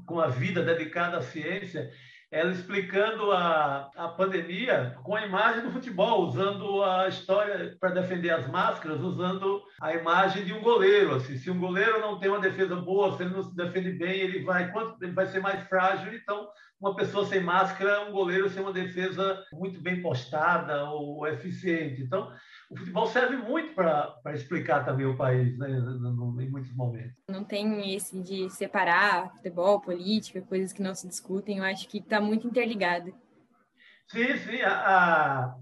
com 0.06 0.20
a 0.20 0.28
vida 0.28 0.64
dedicada 0.64 1.18
à 1.18 1.22
ciência, 1.22 1.92
ela 2.32 2.52
explicando 2.52 3.32
a, 3.32 3.90
a 3.96 4.08
pandemia 4.10 4.96
com 5.04 5.16
a 5.16 5.26
imagem 5.26 5.64
do 5.64 5.72
futebol, 5.72 6.28
usando 6.28 6.84
a 6.84 7.08
história 7.08 7.76
para 7.80 7.90
defender 7.90 8.30
as 8.30 8.48
máscaras, 8.48 9.02
usando 9.02 9.64
a 9.82 9.94
imagem 9.94 10.46
de 10.46 10.54
um 10.54 10.62
goleiro. 10.62 11.16
Assim, 11.16 11.38
se 11.38 11.50
um 11.50 11.60
goleiro 11.60 12.00
não 12.00 12.20
tem 12.20 12.30
uma 12.30 12.40
defesa 12.40 12.76
boa, 12.76 13.16
se 13.16 13.24
ele 13.24 13.34
não 13.34 13.44
se 13.44 13.56
defende 13.56 13.92
bem, 13.92 14.20
ele 14.20 14.44
vai, 14.44 14.72
ele 15.02 15.12
vai 15.12 15.26
ser 15.28 15.40
mais 15.40 15.68
frágil. 15.68 16.14
Então, 16.14 16.50
uma 16.80 16.96
pessoa 16.96 17.26
sem 17.26 17.42
máscara, 17.42 18.08
um 18.08 18.12
goleiro 18.12 18.50
sem 18.50 18.62
uma 18.62 18.72
defesa 18.72 19.44
muito 19.52 19.82
bem 19.82 20.02
postada 20.02 20.90
ou 20.92 21.28
eficiente. 21.28 22.02
Então, 22.02 22.32
o 22.70 22.78
futebol 22.78 23.08
serve 23.08 23.36
muito 23.36 23.74
para 23.74 24.22
explicar 24.34 24.86
também 24.86 25.06
o 25.06 25.18
país, 25.18 25.58
né, 25.58 25.70
em 25.70 26.50
muitos 26.50 26.74
momentos. 26.76 27.18
Não 27.28 27.44
tem 27.44 27.94
esse 27.94 28.22
de 28.22 28.50
separar 28.50 29.34
futebol, 29.36 29.82
política, 29.82 30.42
coisas 30.42 30.72
que 30.72 30.82
não 30.82 30.96
se 30.96 31.08
discutem. 31.08 31.58
Eu 31.58 31.64
acho 31.66 31.88
que 31.88 31.98
está 31.98 32.22
muito 32.22 32.48
interligado. 32.48 33.14
Sim, 34.08 34.38
sim. 34.38 34.62
A, 34.62 34.72
a... 34.72 35.56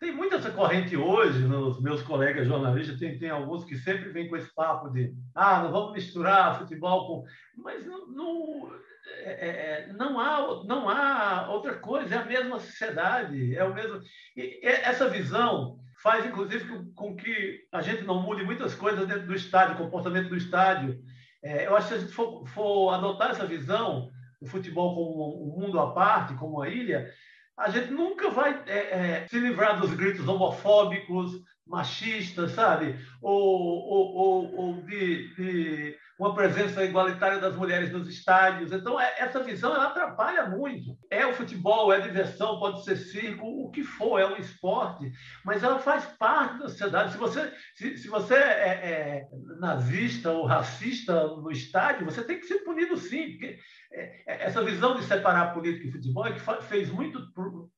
Tem 0.00 0.14
muita 0.14 0.36
essa 0.36 0.50
corrente 0.50 0.96
hoje 0.96 1.38
nos 1.40 1.80
meus 1.80 2.02
colegas 2.02 2.46
jornalistas, 2.46 2.98
tem, 2.98 3.18
tem 3.18 3.30
alguns 3.30 3.64
que 3.64 3.76
sempre 3.78 4.10
vêm 4.10 4.28
com 4.28 4.36
esse 4.36 4.52
papo 4.54 4.90
de 4.90 5.14
ah, 5.34 5.62
não 5.62 5.72
vamos 5.72 5.92
misturar 5.92 6.58
futebol 6.58 7.06
com. 7.06 7.24
Mas 7.62 7.86
não, 7.86 8.06
não 8.08 8.72
é, 9.06 9.30
é, 9.30 9.48
é, 9.48 9.92
não, 9.92 10.18
há, 10.18 10.64
não 10.64 10.88
há 10.88 11.48
outra 11.50 11.74
coisa, 11.74 12.14
é 12.14 12.18
a 12.18 12.24
mesma 12.24 12.58
sociedade, 12.58 13.56
é 13.56 13.64
o 13.64 13.74
mesmo. 13.74 14.00
E 14.36 14.60
essa 14.62 15.08
visão 15.08 15.78
faz, 16.02 16.24
inclusive, 16.24 16.92
com, 16.94 17.14
que 17.14 17.60
a 17.72 17.80
gente 17.80 18.04
não 18.04 18.22
mude 18.22 18.44
muitas 18.44 18.74
coisas 18.74 19.06
dentro 19.06 19.26
do 19.26 19.34
estádio, 19.34 19.76
comportamento 19.76 20.28
do 20.28 20.36
estádio. 20.36 20.98
É, 21.42 21.66
eu 21.66 21.76
acho 21.76 21.88
que 21.88 21.94
se 21.94 21.98
a 21.98 22.02
gente 22.02 22.12
for, 22.12 22.46
for 22.48 22.94
adotar 22.94 23.30
essa 23.30 23.46
visão 23.46 24.10
do 24.40 24.48
futebol 24.48 24.94
como 24.94 25.44
um 25.44 25.60
mundo 25.60 25.78
à 25.78 25.92
parte, 25.92 26.34
como 26.34 26.56
uma 26.56 26.68
ilha, 26.68 27.10
a 27.56 27.70
gente 27.70 27.92
nunca 27.92 28.30
vai 28.30 28.62
é, 28.66 28.78
é, 28.78 29.28
se 29.28 29.38
livrar 29.38 29.80
dos 29.80 29.94
gritos 29.94 30.26
homofóbicos, 30.26 31.42
machistas, 31.66 32.52
sabe? 32.52 32.98
Ou, 33.22 33.40
ou, 33.40 34.14
ou, 34.14 34.56
ou 34.56 34.82
de, 34.82 35.34
de 35.34 35.96
uma 36.18 36.34
presença 36.34 36.84
igualitária 36.84 37.40
das 37.40 37.56
mulheres 37.56 37.90
nos 37.92 38.08
estádios. 38.08 38.72
Então, 38.72 39.00
é, 39.00 39.14
essa 39.18 39.42
visão 39.42 39.74
ela 39.74 39.86
atrapalha 39.86 40.48
muito. 40.48 40.96
É 41.10 41.26
o 41.26 41.32
futebol, 41.32 41.92
é 41.92 42.00
diversão, 42.00 42.60
pode 42.60 42.84
ser 42.84 42.96
circo, 42.96 43.44
o 43.46 43.70
que 43.70 43.82
for, 43.82 44.20
é 44.20 44.26
um 44.26 44.36
esporte, 44.36 45.10
mas 45.44 45.62
ela 45.62 45.78
faz 45.78 46.04
parte 46.18 46.58
da 46.58 46.68
sociedade. 46.68 47.12
Se 47.12 47.18
você, 47.18 47.52
se, 47.74 47.96
se 47.96 48.08
você 48.08 48.34
é, 48.34 48.68
é 48.68 49.28
nazista 49.58 50.30
ou 50.30 50.46
racista 50.46 51.26
no 51.26 51.50
estádio, 51.50 52.04
você 52.04 52.22
tem 52.22 52.38
que 52.38 52.46
ser 52.46 52.58
punido 52.58 52.96
sim, 52.96 53.30
porque 53.32 53.58
é, 53.92 54.32
é, 54.32 54.44
essa 54.44 54.62
visão 54.62 54.94
de 54.94 55.04
separar 55.04 55.52
política 55.52 55.88
e 55.88 55.92
futebol 55.92 56.26
é 56.26 56.32
que 56.32 56.62
fez 56.62 56.90
muito, 56.90 57.20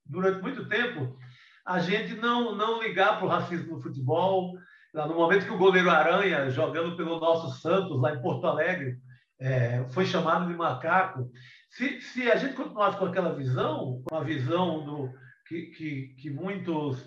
durante 0.04 0.42
muito 0.42 0.68
tempo, 0.68 1.16
a 1.64 1.80
gente 1.80 2.14
não, 2.14 2.54
não 2.54 2.80
ligar 2.80 3.16
para 3.16 3.26
o 3.26 3.28
racismo 3.28 3.76
no 3.76 3.82
futebol, 3.82 4.56
no 5.04 5.14
momento 5.14 5.44
que 5.44 5.52
o 5.52 5.58
goleiro 5.58 5.90
Aranha, 5.90 6.48
jogando 6.50 6.96
pelo 6.96 7.20
nosso 7.20 7.60
Santos, 7.60 8.00
lá 8.00 8.14
em 8.14 8.22
Porto 8.22 8.46
Alegre, 8.46 8.96
é, 9.38 9.84
foi 9.90 10.06
chamado 10.06 10.46
de 10.46 10.54
macaco. 10.54 11.30
Se, 11.70 12.00
se 12.00 12.30
a 12.30 12.36
gente 12.36 12.54
continuasse 12.54 12.96
com 12.96 13.04
aquela 13.04 13.34
visão, 13.34 14.00
com 14.08 14.16
a 14.16 14.24
visão 14.24 14.84
do, 14.84 15.10
que, 15.46 15.66
que, 15.66 16.14
que 16.18 16.30
muitos 16.30 17.06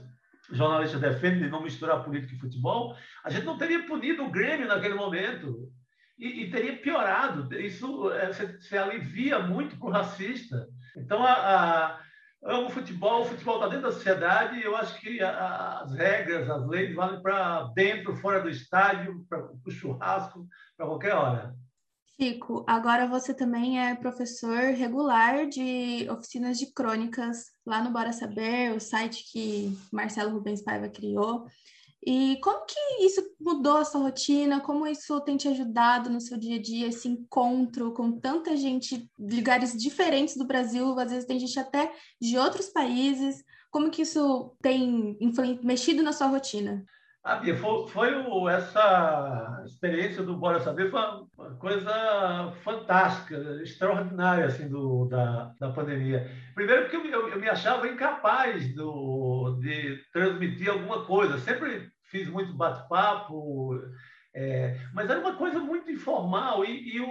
jornalistas 0.52 1.02
defendem 1.02 1.43
de 1.43 1.49
não 1.49 1.63
misturar 1.63 2.04
política 2.04 2.36
e 2.36 2.39
futebol, 2.39 2.95
a 3.23 3.30
gente 3.30 3.45
não 3.45 3.58
teria 3.58 3.86
punido 3.86 4.23
o 4.23 4.32
Grêmio 4.32 4.67
naquele 4.67 4.93
momento. 4.93 5.71
E, 6.17 6.43
e 6.43 6.52
teria 6.52 6.75
piorado. 6.75 7.58
Isso 7.58 8.12
é, 8.12 8.34
se, 8.34 8.62
se 8.62 8.78
alivia 8.78 9.39
muito 9.39 9.78
para 9.78 9.88
o 9.88 9.91
racista. 9.91 10.67
Então, 10.97 11.23
a, 11.23 11.32
a 11.32 11.99
amo 12.43 12.69
futebol, 12.69 13.21
o 13.21 13.25
futebol 13.25 13.56
está 13.56 13.67
dentro 13.67 13.88
da 13.88 13.91
sociedade 13.91 14.62
eu 14.62 14.75
acho 14.75 14.99
que 14.99 15.21
as 15.21 15.93
regras, 15.93 16.49
as 16.49 16.67
leis 16.67 16.95
valem 16.95 17.21
para 17.21 17.63
dentro, 17.75 18.15
fora 18.17 18.41
do 18.41 18.49
estádio, 18.49 19.25
para 19.28 19.49
o 19.65 19.71
churrasco, 19.71 20.47
para 20.78 20.86
qualquer 20.86 21.13
hora. 21.15 21.56
Chico, 22.19 22.65
agora 22.67 23.08
você 23.08 23.34
também 23.34 23.80
é 23.80 23.95
professor 23.95 24.73
regular 24.73 25.47
de 25.47 26.06
oficinas 26.10 26.58
de 26.58 26.73
crônicas 26.73 27.45
lá 27.65 27.82
no 27.82 27.91
Bora 27.91 28.12
Saber, 28.12 28.73
o 28.73 28.80
site 28.80 29.32
que 29.32 29.78
Marcelo 29.91 30.34
Rubens 30.34 30.62
Paiva 30.62 30.89
criou. 30.89 31.45
E 32.06 32.38
como 32.42 32.66
que 32.66 32.80
isso 33.06 33.22
mudou 33.40 33.78
a 33.78 33.86
sua 33.86 34.02
rotina? 34.02 34.62
Como 34.62 34.88
isso 34.88 35.20
tem 35.22 35.36
te 35.36 35.48
ajudado 35.50 36.10
no 36.10 36.22
seu 36.22 36.38
dia 36.38 36.56
a 36.56 36.62
dia, 36.62 36.88
esse 36.88 37.08
encontro 37.08 37.94
com 37.94 38.12
tanta 38.12 38.56
gente 38.56 39.10
de 39.18 39.36
lugares 39.36 39.74
diferentes 39.74 40.38
do 40.38 40.46
Brasil, 40.46 40.98
às 40.98 41.12
vezes 41.12 41.26
tem 41.26 41.38
gente 41.38 41.60
até 41.60 41.92
de 42.22 42.38
outros 42.38 42.70
países. 42.70 43.44
Como 43.70 43.92
que 43.92 44.04
isso 44.04 44.56
tem 44.62 45.18
mexido 45.62 46.02
na 46.02 46.14
sua 46.14 46.28
rotina? 46.28 46.86
Ah, 47.22 47.36
Bia, 47.36 47.56
foi, 47.58 47.88
foi 47.90 48.14
essa 48.50 49.64
experiência 49.66 50.24
do 50.24 50.38
Bora 50.38 50.60
Saber 50.62 50.90
foi 50.90 51.00
uma 51.02 51.56
coisa 51.58 52.54
fantástica, 52.64 53.36
extraordinária 53.62 54.46
assim 54.46 54.70
do, 54.70 55.06
da, 55.06 55.54
da 55.60 55.70
pandemia. 55.72 56.32
Primeiro 56.56 56.84
porque 56.84 56.96
eu, 56.96 57.06
eu, 57.06 57.30
eu 57.30 57.40
me 57.40 57.50
achava 57.50 57.88
incapaz 57.88 58.74
do, 58.74 59.60
de 59.62 60.00
transmitir 60.14 60.70
alguma 60.70 61.06
coisa. 61.06 61.38
Sempre 61.40 61.92
fiz 62.06 62.30
muito 62.30 62.54
bate-papo, 62.54 63.78
é, 64.34 64.80
mas 64.94 65.10
era 65.10 65.20
uma 65.20 65.36
coisa 65.36 65.60
muito 65.60 65.92
informal 65.92 66.64
e, 66.64 66.96
e 66.96 67.02
o, 67.02 67.06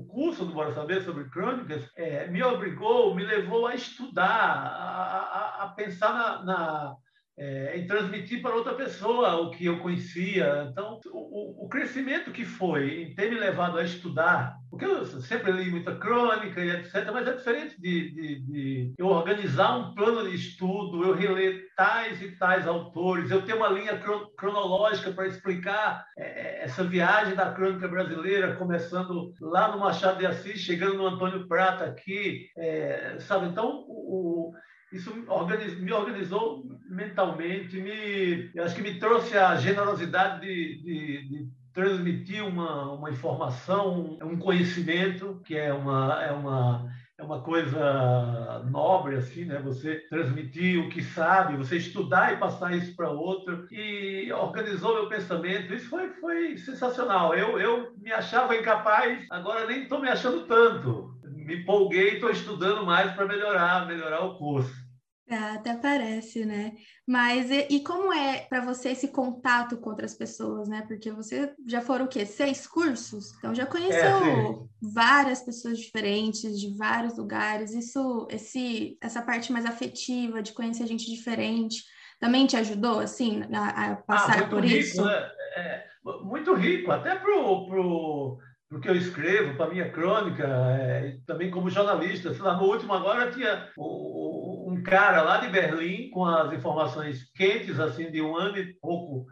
o, 0.00 0.06
curso 0.06 0.44
do 0.44 0.52
Bora 0.52 0.72
Saber 0.72 1.02
sobre 1.02 1.28
crônicas 1.30 1.88
é, 1.96 2.26
me 2.26 2.42
obrigou, 2.42 3.14
me 3.14 3.24
levou 3.24 3.68
a 3.68 3.74
estudar, 3.74 4.26
a, 4.26 5.60
a, 5.60 5.64
a 5.64 5.68
pensar 5.68 6.12
na, 6.12 6.42
na 6.42 6.96
é, 7.36 7.76
em 7.76 7.86
transmitir 7.86 8.40
para 8.40 8.54
outra 8.54 8.74
pessoa 8.74 9.36
o 9.40 9.50
que 9.50 9.66
eu 9.66 9.80
conhecia. 9.80 10.68
Então, 10.70 11.00
o, 11.06 11.64
o, 11.64 11.68
crescimento 11.68 12.30
que 12.30 12.44
foi 12.44 13.02
em 13.02 13.14
ter 13.14 13.28
me 13.28 13.38
levado 13.38 13.78
a 13.78 13.82
estudar, 13.82 14.56
porque 14.70 14.84
eu 14.84 15.04
sempre 15.04 15.50
li 15.50 15.70
muita 15.70 15.96
crônica 15.96 16.60
e 16.60 16.70
etc., 16.70 17.10
mas 17.12 17.26
é 17.26 17.32
diferente 17.32 17.80
de, 17.80 18.10
de, 18.14 18.40
de 18.40 18.92
eu 18.96 19.06
organizar 19.06 19.76
um 19.76 19.94
plano 19.94 20.28
de 20.28 20.36
estudo, 20.36 21.02
eu 21.02 21.14
reler 21.14 21.66
tais 21.76 22.22
e 22.22 22.30
tais 22.36 22.68
autores, 22.68 23.30
eu 23.30 23.42
ter 23.42 23.54
uma 23.54 23.68
linha 23.68 24.00
cronológica 24.36 25.10
para 25.10 25.26
explicar 25.26 26.06
é, 26.16 26.22
é, 26.22 26.64
essa 26.64 26.84
viagem 26.84 27.34
da 27.34 27.52
crônica 27.52 27.88
brasileira, 27.88 28.54
começando 28.54 29.32
lá 29.40 29.72
no 29.72 29.80
Machado 29.80 30.18
de 30.18 30.26
Assis, 30.26 30.60
chegando 30.60 30.98
no 30.98 31.06
Antônio 31.06 31.48
Prata 31.48 31.84
aqui, 31.84 32.48
é, 32.56 33.16
sabe? 33.18 33.46
Então, 33.46 33.84
o, 33.88 34.52
isso 34.94 35.12
me 35.14 35.92
organizou 35.92 36.64
mentalmente, 36.88 37.80
me, 37.80 38.50
acho 38.60 38.76
que 38.76 38.82
me 38.82 38.98
trouxe 38.98 39.36
a 39.36 39.56
generosidade 39.56 40.40
de, 40.40 40.82
de, 40.82 41.28
de 41.28 41.48
transmitir 41.72 42.46
uma, 42.46 42.92
uma 42.92 43.10
informação, 43.10 44.16
um 44.22 44.38
conhecimento, 44.38 45.42
que 45.44 45.56
é 45.56 45.72
uma, 45.72 46.22
é 46.22 46.30
uma, 46.30 46.88
é 47.18 47.22
uma 47.24 47.42
coisa 47.42 48.62
nobre, 48.70 49.16
assim, 49.16 49.44
né? 49.44 49.60
Você 49.64 49.96
transmitir 50.08 50.78
o 50.78 50.88
que 50.88 51.02
sabe, 51.02 51.56
você 51.56 51.76
estudar 51.76 52.32
e 52.32 52.36
passar 52.36 52.76
isso 52.76 52.94
para 52.94 53.10
outro, 53.10 53.66
e 53.72 54.32
organizou 54.32 54.94
meu 54.94 55.08
pensamento. 55.08 55.74
Isso 55.74 55.88
foi, 55.88 56.10
foi 56.14 56.56
sensacional. 56.56 57.34
Eu, 57.34 57.58
eu 57.58 57.92
me 57.98 58.12
achava 58.12 58.56
incapaz, 58.56 59.26
agora 59.30 59.66
nem 59.66 59.82
estou 59.82 60.00
me 60.00 60.08
achando 60.08 60.46
tanto. 60.46 61.12
Me 61.24 61.56
empolguei 61.56 62.14
estou 62.14 62.30
estudando 62.30 62.86
mais 62.86 63.12
para 63.12 63.26
melhorar, 63.26 63.86
melhorar 63.86 64.24
o 64.24 64.38
curso. 64.38 64.83
É, 65.26 65.36
até 65.36 65.74
parece, 65.74 66.44
né? 66.44 66.72
Mas 67.06 67.50
e, 67.50 67.66
e 67.70 67.80
como 67.80 68.12
é 68.12 68.40
para 68.40 68.60
você 68.60 68.90
esse 68.90 69.08
contato 69.08 69.78
com 69.78 69.88
outras 69.88 70.14
pessoas, 70.14 70.68
né? 70.68 70.84
Porque 70.86 71.10
você 71.10 71.54
já 71.66 71.80
foram 71.80 72.04
o 72.04 72.08
quê? 72.08 72.26
Seis 72.26 72.66
cursos? 72.66 73.32
Então 73.38 73.54
já 73.54 73.64
conheceu 73.64 74.18
é, 74.18 74.58
várias 74.82 75.40
pessoas 75.40 75.78
diferentes, 75.78 76.60
de 76.60 76.76
vários 76.76 77.16
lugares. 77.16 77.72
Isso, 77.72 78.28
esse, 78.30 78.98
essa 79.00 79.22
parte 79.22 79.50
mais 79.50 79.64
afetiva 79.64 80.42
de 80.42 80.52
conhecer 80.52 80.86
gente 80.86 81.10
diferente, 81.10 81.82
também 82.20 82.46
te 82.46 82.56
ajudou, 82.56 83.00
assim, 83.00 83.42
a, 83.50 83.92
a 83.92 83.96
passar 83.96 84.42
ah, 84.42 84.48
por 84.48 84.62
rico, 84.62 84.78
isso? 84.78 85.04
Né? 85.04 85.30
É, 85.56 85.86
muito 86.22 86.52
rico, 86.52 86.90
até 86.90 87.14
pro, 87.14 87.66
pro 87.66 88.38
pro 88.68 88.80
que 88.80 88.88
eu 88.88 88.96
escrevo, 88.96 89.56
para 89.56 89.70
minha 89.70 89.90
crônica, 89.90 90.46
é, 90.46 91.16
também 91.26 91.50
como 91.50 91.70
jornalista. 91.70 92.32
Sei 92.32 92.42
lá, 92.42 92.56
no 92.56 92.64
último 92.64 92.92
agora 92.92 93.30
tinha 93.30 93.68
um 93.76 94.82
cara 94.84 95.22
lá 95.22 95.38
de 95.38 95.48
Berlim 95.48 96.10
com 96.10 96.24
as 96.24 96.52
informações 96.52 97.30
quentes, 97.34 97.78
assim, 97.78 98.10
de 98.10 98.20
um 98.20 98.36
ano 98.36 98.58
e 98.58 98.74
pouco 98.74 99.26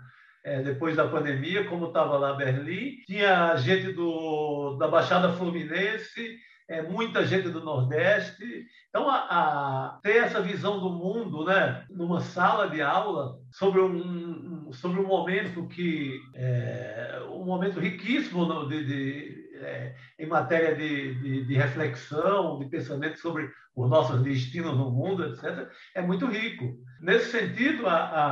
é, 0.45 0.63
depois 0.63 0.97
da 0.97 1.09
pandemia, 1.09 1.65
como 1.69 1.87
estava 1.87 2.19
lá 2.19 2.35
Berlim. 2.35 2.97
Tinha 3.07 3.57
gente 3.57 3.93
do, 3.93 4.77
da 4.79 4.89
Baixada 4.89 5.33
Fluminense, 5.33 6.39
é, 6.69 6.83
muita 6.83 7.25
gente 7.25 7.49
do 7.49 7.65
Nordeste. 7.65 8.45
Então, 8.89 9.09
a, 9.09 9.17
a, 9.17 10.01
ter 10.03 10.19
essa 10.19 10.41
visão 10.41 10.81
do 10.81 10.91
mundo, 10.91 11.45
né, 11.45 11.85
numa 11.91 12.21
sala 12.21 12.69
de 12.69 12.83
aula, 12.83 13.39
sobre 13.51 13.81
um 13.81 14.52
sobre 14.73 15.01
um 15.01 15.07
momento 15.07 15.67
que 15.69 16.21
é 16.35 17.21
um 17.31 17.45
momento 17.45 17.79
riquíssimo 17.81 18.69
de, 18.69 18.85
de 18.85 19.43
é, 19.63 19.95
em 20.19 20.27
matéria 20.27 20.75
de, 20.75 21.15
de, 21.15 21.45
de, 21.45 21.55
reflexão, 21.55 22.59
de 22.59 22.67
pensamento 22.67 23.19
sobre 23.19 23.51
os 23.75 23.89
nossos 23.89 24.21
destinos 24.23 24.77
no 24.77 24.91
mundo, 24.91 25.25
etc., 25.25 25.69
é 25.95 26.03
muito 26.03 26.27
rico. 26.27 26.77
Nesse 27.01 27.31
sentido, 27.31 27.87
a, 27.87 27.95
a, 27.95 28.27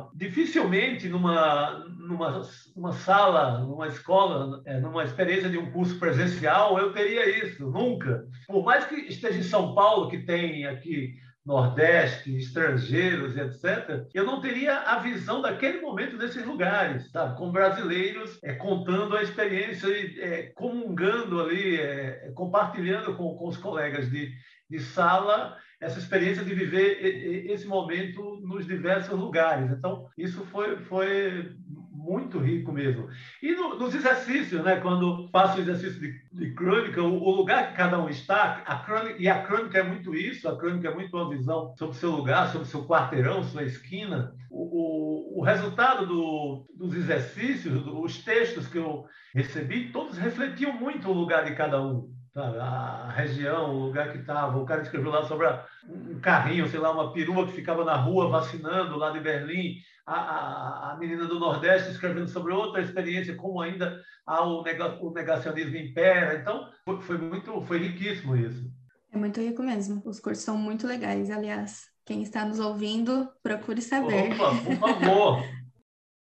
a, 0.00 0.08
dificilmente 0.14 1.08
numa, 1.08 1.84
numa, 1.98 2.42
numa 2.74 2.92
sala, 2.92 3.58
numa 3.58 3.88
escola, 3.88 4.62
é, 4.64 4.80
numa 4.80 5.04
experiência 5.04 5.50
de 5.50 5.58
um 5.58 5.70
curso 5.70 5.98
presencial, 5.98 6.78
eu 6.78 6.92
teria 6.92 7.44
isso, 7.44 7.68
nunca. 7.68 8.24
Por 8.46 8.64
mais 8.64 8.84
que 8.86 8.94
esteja 8.94 9.38
em 9.38 9.42
São 9.42 9.74
Paulo, 9.74 10.08
que 10.08 10.18
tem 10.18 10.66
aqui 10.66 11.14
Nordeste, 11.50 12.36
estrangeiros, 12.36 13.36
etc., 13.36 14.06
eu 14.14 14.24
não 14.24 14.40
teria 14.40 14.78
a 14.82 15.00
visão 15.00 15.42
daquele 15.42 15.80
momento 15.80 16.16
desses 16.16 16.46
lugares, 16.46 17.10
sabe? 17.10 17.36
Com 17.36 17.50
brasileiros 17.50 18.38
é, 18.44 18.52
contando 18.52 19.16
a 19.16 19.22
experiência 19.22 19.88
e 19.88 20.20
é, 20.20 20.42
comungando 20.54 21.40
ali, 21.40 21.76
é, 21.76 22.30
compartilhando 22.36 23.16
com, 23.16 23.34
com 23.34 23.48
os 23.48 23.56
colegas 23.56 24.08
de, 24.08 24.30
de 24.70 24.78
sala 24.78 25.56
essa 25.80 25.98
experiência 25.98 26.44
de 26.44 26.54
viver 26.54 27.50
esse 27.50 27.66
momento 27.66 28.38
nos 28.42 28.64
diversos 28.66 29.18
lugares. 29.18 29.72
Então, 29.72 30.06
isso 30.16 30.44
foi, 30.52 30.76
foi 30.84 31.56
muito 32.00 32.38
rico 32.38 32.72
mesmo. 32.72 33.08
E 33.42 33.52
no, 33.52 33.78
nos 33.78 33.94
exercícios, 33.94 34.64
né, 34.64 34.76
quando 34.76 35.28
faço 35.30 35.58
o 35.58 35.60
exercício 35.60 36.00
de, 36.00 36.20
de 36.32 36.54
crônica, 36.54 37.02
o, 37.02 37.22
o, 37.22 37.30
lugar 37.30 37.70
que 37.70 37.76
cada 37.76 38.00
um 38.00 38.08
está, 38.08 38.62
a 38.66 38.76
crônica, 38.76 39.16
e 39.18 39.28
a 39.28 39.42
crônica 39.42 39.78
é 39.78 39.82
muito 39.82 40.14
isso, 40.14 40.48
a 40.48 40.56
crônica 40.56 40.88
é 40.88 40.94
muito 40.94 41.14
uma 41.16 41.28
visão 41.28 41.74
sobre 41.76 41.96
seu 41.96 42.10
lugar, 42.10 42.48
sobre 42.50 42.66
seu 42.66 42.86
quarteirão, 42.86 43.42
sua 43.42 43.64
esquina. 43.64 44.34
O, 44.50 45.36
o, 45.36 45.40
o 45.40 45.44
resultado 45.44 46.06
do, 46.06 46.66
dos 46.74 46.94
exercícios, 46.94 47.86
os 47.86 48.24
textos 48.24 48.66
que 48.66 48.78
eu 48.78 49.04
recebi, 49.34 49.92
todos 49.92 50.16
refletiam 50.16 50.72
muito 50.72 51.08
o 51.08 51.12
lugar 51.12 51.44
de 51.44 51.54
cada 51.54 51.80
um. 51.80 52.19
A 52.36 53.10
região, 53.10 53.74
o 53.74 53.86
lugar 53.86 54.12
que 54.12 54.18
estava. 54.18 54.56
O 54.56 54.64
cara 54.64 54.82
escreveu 54.82 55.10
lá 55.10 55.24
sobre 55.24 55.48
um 55.88 56.20
carrinho, 56.20 56.68
sei 56.68 56.78
lá, 56.78 56.92
uma 56.92 57.12
perua 57.12 57.46
que 57.46 57.52
ficava 57.52 57.84
na 57.84 57.96
rua 57.96 58.28
vacinando 58.28 58.96
lá 58.96 59.10
de 59.10 59.20
Berlim 59.20 59.76
a, 60.06 60.14
a, 60.14 60.92
a, 60.92 60.96
menina 60.96 61.26
do 61.26 61.38
Nordeste 61.38 61.90
escrevendo 61.90 62.28
sobre 62.28 62.52
outra 62.52 62.82
experiência, 62.82 63.34
como 63.34 63.60
ainda 63.60 64.00
há 64.26 64.44
o, 64.44 64.62
o 65.00 65.12
negacionismo 65.12 65.76
impera. 65.76 66.38
Então, 66.38 66.68
foi, 66.84 67.00
foi, 67.00 67.18
muito, 67.18 67.60
foi 67.62 67.78
riquíssimo 67.78 68.36
isso. 68.36 68.70
É 69.12 69.18
muito 69.18 69.40
rico 69.40 69.62
mesmo. 69.62 70.02
Os 70.04 70.20
cursos 70.20 70.44
são 70.44 70.56
muito 70.56 70.86
legais, 70.86 71.30
aliás. 71.30 71.88
Quem 72.04 72.22
está 72.22 72.44
nos 72.44 72.58
ouvindo, 72.58 73.28
procure 73.42 73.80
saber. 73.80 74.32
Opa, 74.32 74.50
por 74.64 74.76
favor. 74.76 75.44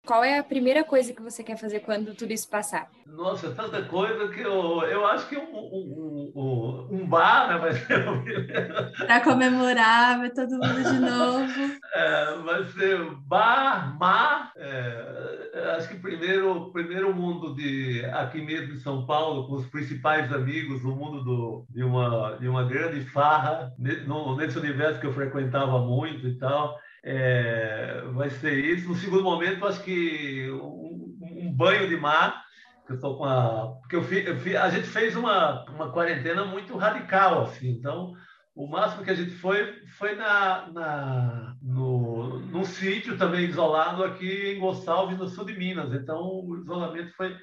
Qual 0.08 0.24
é 0.24 0.38
a 0.38 0.42
primeira 0.42 0.82
coisa 0.84 1.12
que 1.12 1.20
você 1.20 1.44
quer 1.44 1.58
fazer 1.58 1.80
quando 1.80 2.14
tudo 2.14 2.32
isso 2.32 2.48
passar? 2.48 2.88
Nossa, 3.06 3.50
tanta 3.50 3.82
coisa 3.82 4.28
que 4.28 4.40
eu, 4.40 4.80
eu 4.84 5.06
acho 5.06 5.28
que 5.28 5.36
um, 5.36 5.54
um, 5.54 6.32
um, 6.34 6.88
um 6.92 7.06
bar, 7.06 7.46
né? 7.46 7.58
Vai 7.58 7.72
ser 7.74 9.06
Para 9.06 9.20
comemorar, 9.20 10.18
ver 10.18 10.32
todo 10.32 10.52
mundo 10.52 10.82
de 10.82 10.98
novo. 10.98 11.78
É, 11.92 12.38
vai 12.38 12.64
ser 12.68 12.98
bar, 13.26 13.98
mar. 13.98 14.50
É, 14.56 15.74
acho 15.76 15.88
que 15.90 15.96
primeiro, 15.96 16.72
primeiro 16.72 17.14
mundo 17.14 17.54
de 17.54 18.02
aqui 18.06 18.40
mesmo 18.40 18.72
em 18.72 18.80
São 18.80 19.04
Paulo, 19.04 19.46
com 19.46 19.56
os 19.56 19.66
principais 19.66 20.32
amigos, 20.32 20.84
o 20.84 20.96
mundo 20.96 21.22
do, 21.22 21.66
de, 21.68 21.84
uma, 21.84 22.34
de 22.40 22.48
uma 22.48 22.64
grande 22.64 23.02
farra, 23.02 23.74
nesse 23.78 24.58
universo 24.58 25.00
que 25.00 25.06
eu 25.06 25.12
frequentava 25.12 25.78
muito 25.80 26.26
e 26.26 26.38
tal 26.38 26.78
é, 27.04 28.02
vai 28.12 28.30
ser 28.30 28.64
isso. 28.64 28.88
No 28.88 28.94
segundo 28.94 29.22
momento, 29.22 29.66
acho 29.66 29.82
que 29.82 30.50
um, 30.50 31.16
um 31.20 31.52
banho 31.52 31.88
de 31.88 31.96
mar, 31.96 32.44
que 32.86 32.92
eu 32.92 32.96
estou 32.96 33.16
com 33.16 33.24
a. 33.24 33.76
Porque 33.80 33.96
eu 33.96 34.02
fi, 34.02 34.24
eu 34.24 34.38
fi, 34.38 34.56
a 34.56 34.68
gente 34.68 34.86
fez 34.86 35.16
uma, 35.16 35.64
uma 35.70 35.92
quarentena 35.92 36.44
muito 36.44 36.76
radical, 36.76 37.42
assim, 37.42 37.70
então. 37.70 38.14
O 38.54 38.66
máximo 38.66 39.04
que 39.04 39.10
a 39.10 39.14
gente 39.14 39.30
foi 39.30 39.72
foi 39.98 40.16
na, 40.16 40.68
na, 40.72 41.56
no, 41.62 42.40
num 42.40 42.64
sítio 42.64 43.16
também 43.16 43.44
isolado 43.44 44.02
aqui 44.02 44.52
em 44.52 44.58
Gonçalves, 44.58 45.16
no 45.16 45.28
sul 45.28 45.44
de 45.44 45.52
Minas. 45.52 45.92
Então, 45.92 46.20
o 46.44 46.56
isolamento 46.56 47.14
foi, 47.14 47.36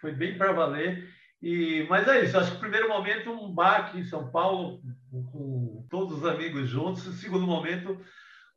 foi 0.00 0.12
bem 0.12 0.36
para 0.36 0.52
valer. 0.52 1.08
E, 1.40 1.86
mas 1.88 2.06
é 2.08 2.24
isso, 2.24 2.36
acho 2.36 2.50
que 2.50 2.56
o 2.56 2.60
primeiro 2.60 2.88
momento 2.88 3.30
um 3.30 3.54
bar 3.54 3.76
aqui 3.76 3.98
em 4.00 4.04
São 4.04 4.30
Paulo, 4.30 4.80
com 5.10 5.86
todos 5.88 6.18
os 6.18 6.24
amigos 6.26 6.68
juntos, 6.68 7.06
o 7.06 7.12
segundo 7.12 7.46
momento 7.46 7.98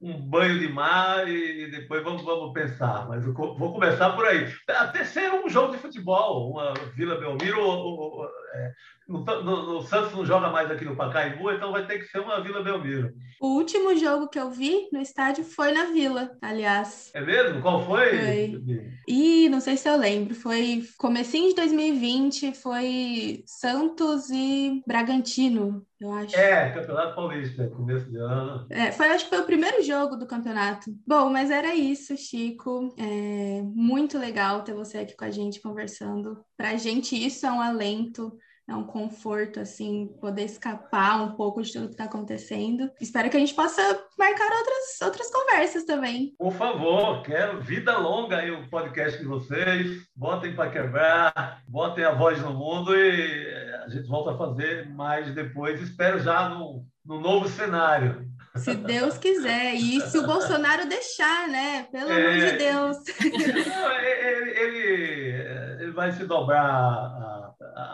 um 0.02 0.20
banho 0.20 0.60
de 0.60 0.68
mar 0.68 1.28
e 1.30 1.70
depois 1.70 2.04
vamos, 2.04 2.24
vamos 2.24 2.52
pensar. 2.54 3.08
Mas 3.08 3.24
vou 3.24 3.74
começar 3.74 4.12
por 4.12 4.26
aí. 4.26 4.52
Até 4.68 5.04
ser 5.04 5.32
um 5.32 5.48
jogo 5.48 5.74
de 5.74 5.80
futebol, 5.80 6.52
uma 6.52 6.74
Vila 6.96 7.20
Belmiro. 7.20 7.62
Ou, 7.62 8.00
ou, 8.00 8.30
é, 8.54 8.74
no, 9.12 9.44
no, 9.44 9.74
no, 9.74 9.82
Santos 9.84 10.14
não 10.14 10.26
joga 10.26 10.50
mais 10.50 10.72
aqui 10.72 10.86
no 10.86 10.96
Pacaembu, 10.96 11.52
então 11.52 11.72
vai 11.72 11.86
ter 11.86 12.00
que 12.00 12.06
ser 12.06 12.20
uma 12.20 12.42
Vila 12.42 12.64
Belmiro. 12.64 13.14
O 13.42 13.56
último 13.56 13.96
jogo 13.98 14.30
que 14.30 14.40
eu 14.40 14.50
vi 14.50 14.88
no 14.92 15.02
estádio 15.02 15.44
foi 15.44 15.72
na 15.72 15.86
Vila, 15.86 16.32
aliás. 16.42 17.12
É 17.14 17.22
mesmo? 17.22 17.62
Qual 17.62 17.86
foi? 17.86 18.10
foi. 18.10 18.62
E 19.08 19.50
não 19.50 19.60
sei 19.60 19.78
se 19.78 19.90
eu 19.90 19.98
lembro. 19.98 20.34
Foi 20.34 20.84
comecinho 20.98 21.50
de 21.50 21.56
2020, 21.56 22.54
foi 22.54 23.44
Santos 23.46 24.30
e 24.30 24.82
Bragantino 24.88 25.86
eu 26.02 26.12
acho. 26.14 26.36
É, 26.36 26.72
Campeonato 26.72 27.16
Paulista, 27.16 27.68
começo 27.70 28.10
de 28.10 28.18
ano. 28.18 28.66
É, 28.72 28.92
foi, 28.92 29.10
acho 29.10 29.26
que 29.26 29.30
foi 29.30 29.40
o 29.40 29.46
primeiro 29.46 29.84
jogo 29.84 30.16
do 30.16 30.26
campeonato. 30.26 30.90
Bom, 31.06 31.30
mas 31.30 31.52
era 31.52 31.76
isso, 31.76 32.18
Chico. 32.18 32.92
É 32.98 33.62
muito 33.62 34.18
legal 34.18 34.64
ter 34.64 34.74
você 34.74 34.98
aqui 34.98 35.16
com 35.16 35.26
a 35.26 35.30
gente 35.30 35.62
conversando. 35.62 36.44
Pra 36.58 36.76
gente, 36.76 37.16
isso 37.16 37.46
é 37.46 37.52
um 37.52 37.62
alento 37.62 38.36
é 38.72 38.76
um 38.76 38.84
conforto, 38.84 39.60
assim, 39.60 40.08
poder 40.20 40.46
escapar 40.46 41.22
um 41.22 41.34
pouco 41.34 41.62
de 41.62 41.74
tudo 41.74 41.88
que 41.88 41.94
está 41.94 42.06
acontecendo. 42.06 42.90
Espero 43.02 43.30
que 43.30 43.36
a 43.36 43.40
gente 43.40 43.54
possa 43.54 43.82
marcar 44.18 44.50
outras, 44.50 45.02
outras 45.04 45.30
conversas 45.30 45.84
também. 45.84 46.34
Por 46.38 46.54
favor, 46.54 47.22
quero 47.22 47.62
vida 47.62 47.98
longa 47.98 48.38
aí 48.38 48.50
o 48.50 48.70
podcast 48.70 49.20
de 49.20 49.26
vocês. 49.26 50.08
Botem 50.16 50.56
para 50.56 50.72
quebrar, 50.72 51.62
botem 51.68 52.06
a 52.06 52.14
voz 52.14 52.42
no 52.42 52.54
mundo 52.54 52.96
e 52.96 53.54
a 53.86 53.90
gente 53.90 54.08
volta 54.08 54.32
a 54.32 54.38
fazer 54.38 54.90
mais 54.90 55.34
depois. 55.36 55.82
Espero 55.82 56.20
já 56.20 56.48
no, 56.50 56.86
no 57.06 57.20
novo 57.20 57.50
cenário. 57.50 58.26
Se 58.56 58.74
Deus 58.74 59.18
quiser. 59.18 59.76
E 59.76 60.00
se 60.02 60.18
o 60.18 60.26
Bolsonaro 60.26 60.88
deixar, 60.88 61.48
né? 61.48 61.88
Pelo 61.92 62.12
é... 62.12 62.16
amor 62.16 62.52
de 62.52 62.58
Deus. 62.58 62.98
ele, 63.20 64.60
ele, 64.60 65.84
ele 65.84 65.92
vai 65.92 66.12
se 66.12 66.26
dobrar 66.26 67.21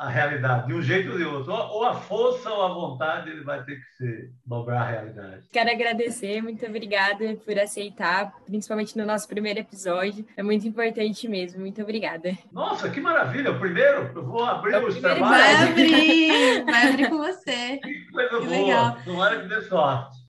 a 0.07 0.09
realidade, 0.09 0.67
de 0.67 0.73
um 0.73 0.81
jeito 0.81 1.11
ou 1.11 1.17
de 1.17 1.23
outro. 1.25 1.51
Ou 1.53 1.83
a 1.83 1.93
força 1.93 2.49
ou 2.49 2.63
a 2.63 2.73
vontade, 2.73 3.29
ele 3.29 3.43
vai 3.43 3.63
ter 3.63 3.75
que 3.75 3.85
se 3.97 4.31
dobrar 4.45 4.81
a 4.81 4.89
realidade. 4.89 5.43
Quero 5.51 5.69
agradecer, 5.69 6.41
muito 6.41 6.65
obrigada 6.65 7.35
por 7.45 7.59
aceitar, 7.59 8.33
principalmente 8.45 8.97
no 8.97 9.05
nosso 9.05 9.27
primeiro 9.27 9.59
episódio. 9.59 10.25
É 10.35 10.41
muito 10.41 10.67
importante 10.67 11.27
mesmo, 11.27 11.59
muito 11.59 11.81
obrigada. 11.81 12.37
Nossa, 12.51 12.89
que 12.89 13.01
maravilha! 13.01 13.51
O 13.51 13.59
primeiro, 13.59 14.11
eu 14.15 14.25
vou 14.25 14.43
abrir 14.43 14.73
é 14.73 14.79
os 14.79 14.97
trabalhos. 14.97 15.29
Vai 15.29 15.69
abrir, 15.69 16.63
vai 16.65 16.87
abrir 16.89 17.09
com 17.09 17.17
você. 17.17 17.77
Que 17.77 18.11
coisa 18.11 18.39
que 18.39 18.45
boa, 18.45 18.49
legal. 18.49 18.97
tomara 19.03 19.41
que 19.41 19.47
dê 19.47 19.61
sorte. 19.61 20.26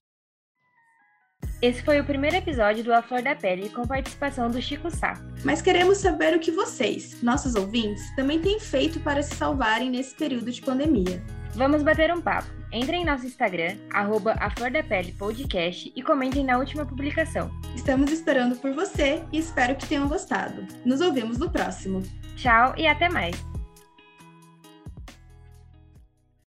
Esse 1.61 1.81
foi 1.83 1.99
o 1.99 2.05
primeiro 2.05 2.37
episódio 2.37 2.83
do 2.85 2.93
A 2.93 3.01
Flor 3.01 3.21
da 3.21 3.35
Pele 3.35 3.69
com 3.69 3.85
participação 3.85 4.49
do 4.49 4.61
Chico 4.61 4.89
Sá. 4.89 5.21
Mas 5.43 5.61
queremos 5.61 5.97
saber 5.97 6.33
o 6.33 6.39
que 6.39 6.51
vocês, 6.51 7.21
nossos 7.21 7.53
ouvintes, 7.55 8.15
também 8.15 8.39
têm 8.39 8.59
feito 8.59 8.99
para 9.01 9.21
se 9.21 9.35
salvarem 9.35 9.89
nesse 9.89 10.15
período 10.15 10.49
de 10.49 10.61
pandemia. 10.61 11.21
Vamos 11.55 11.83
bater 11.83 12.13
um 12.13 12.21
papo. 12.21 12.47
Entrem 12.71 13.01
em 13.01 13.05
nosso 13.05 13.25
Instagram, 13.25 13.75
arroba 13.91 14.35
a 14.39 14.49
Flor 14.51 14.71
da 14.71 14.83
Pele 14.83 15.11
Podcast 15.11 15.91
e 15.93 16.01
comentem 16.01 16.45
na 16.45 16.57
última 16.57 16.85
publicação. 16.85 17.51
Estamos 17.75 18.11
esperando 18.11 18.55
por 18.55 18.71
você 18.71 19.21
e 19.31 19.39
espero 19.39 19.75
que 19.75 19.87
tenham 19.87 20.07
gostado. 20.07 20.65
Nos 20.85 21.01
ouvimos 21.01 21.39
no 21.39 21.49
próximo. 21.49 22.03
Tchau 22.37 22.73
e 22.77 22.87
até 22.87 23.09
mais! 23.09 23.48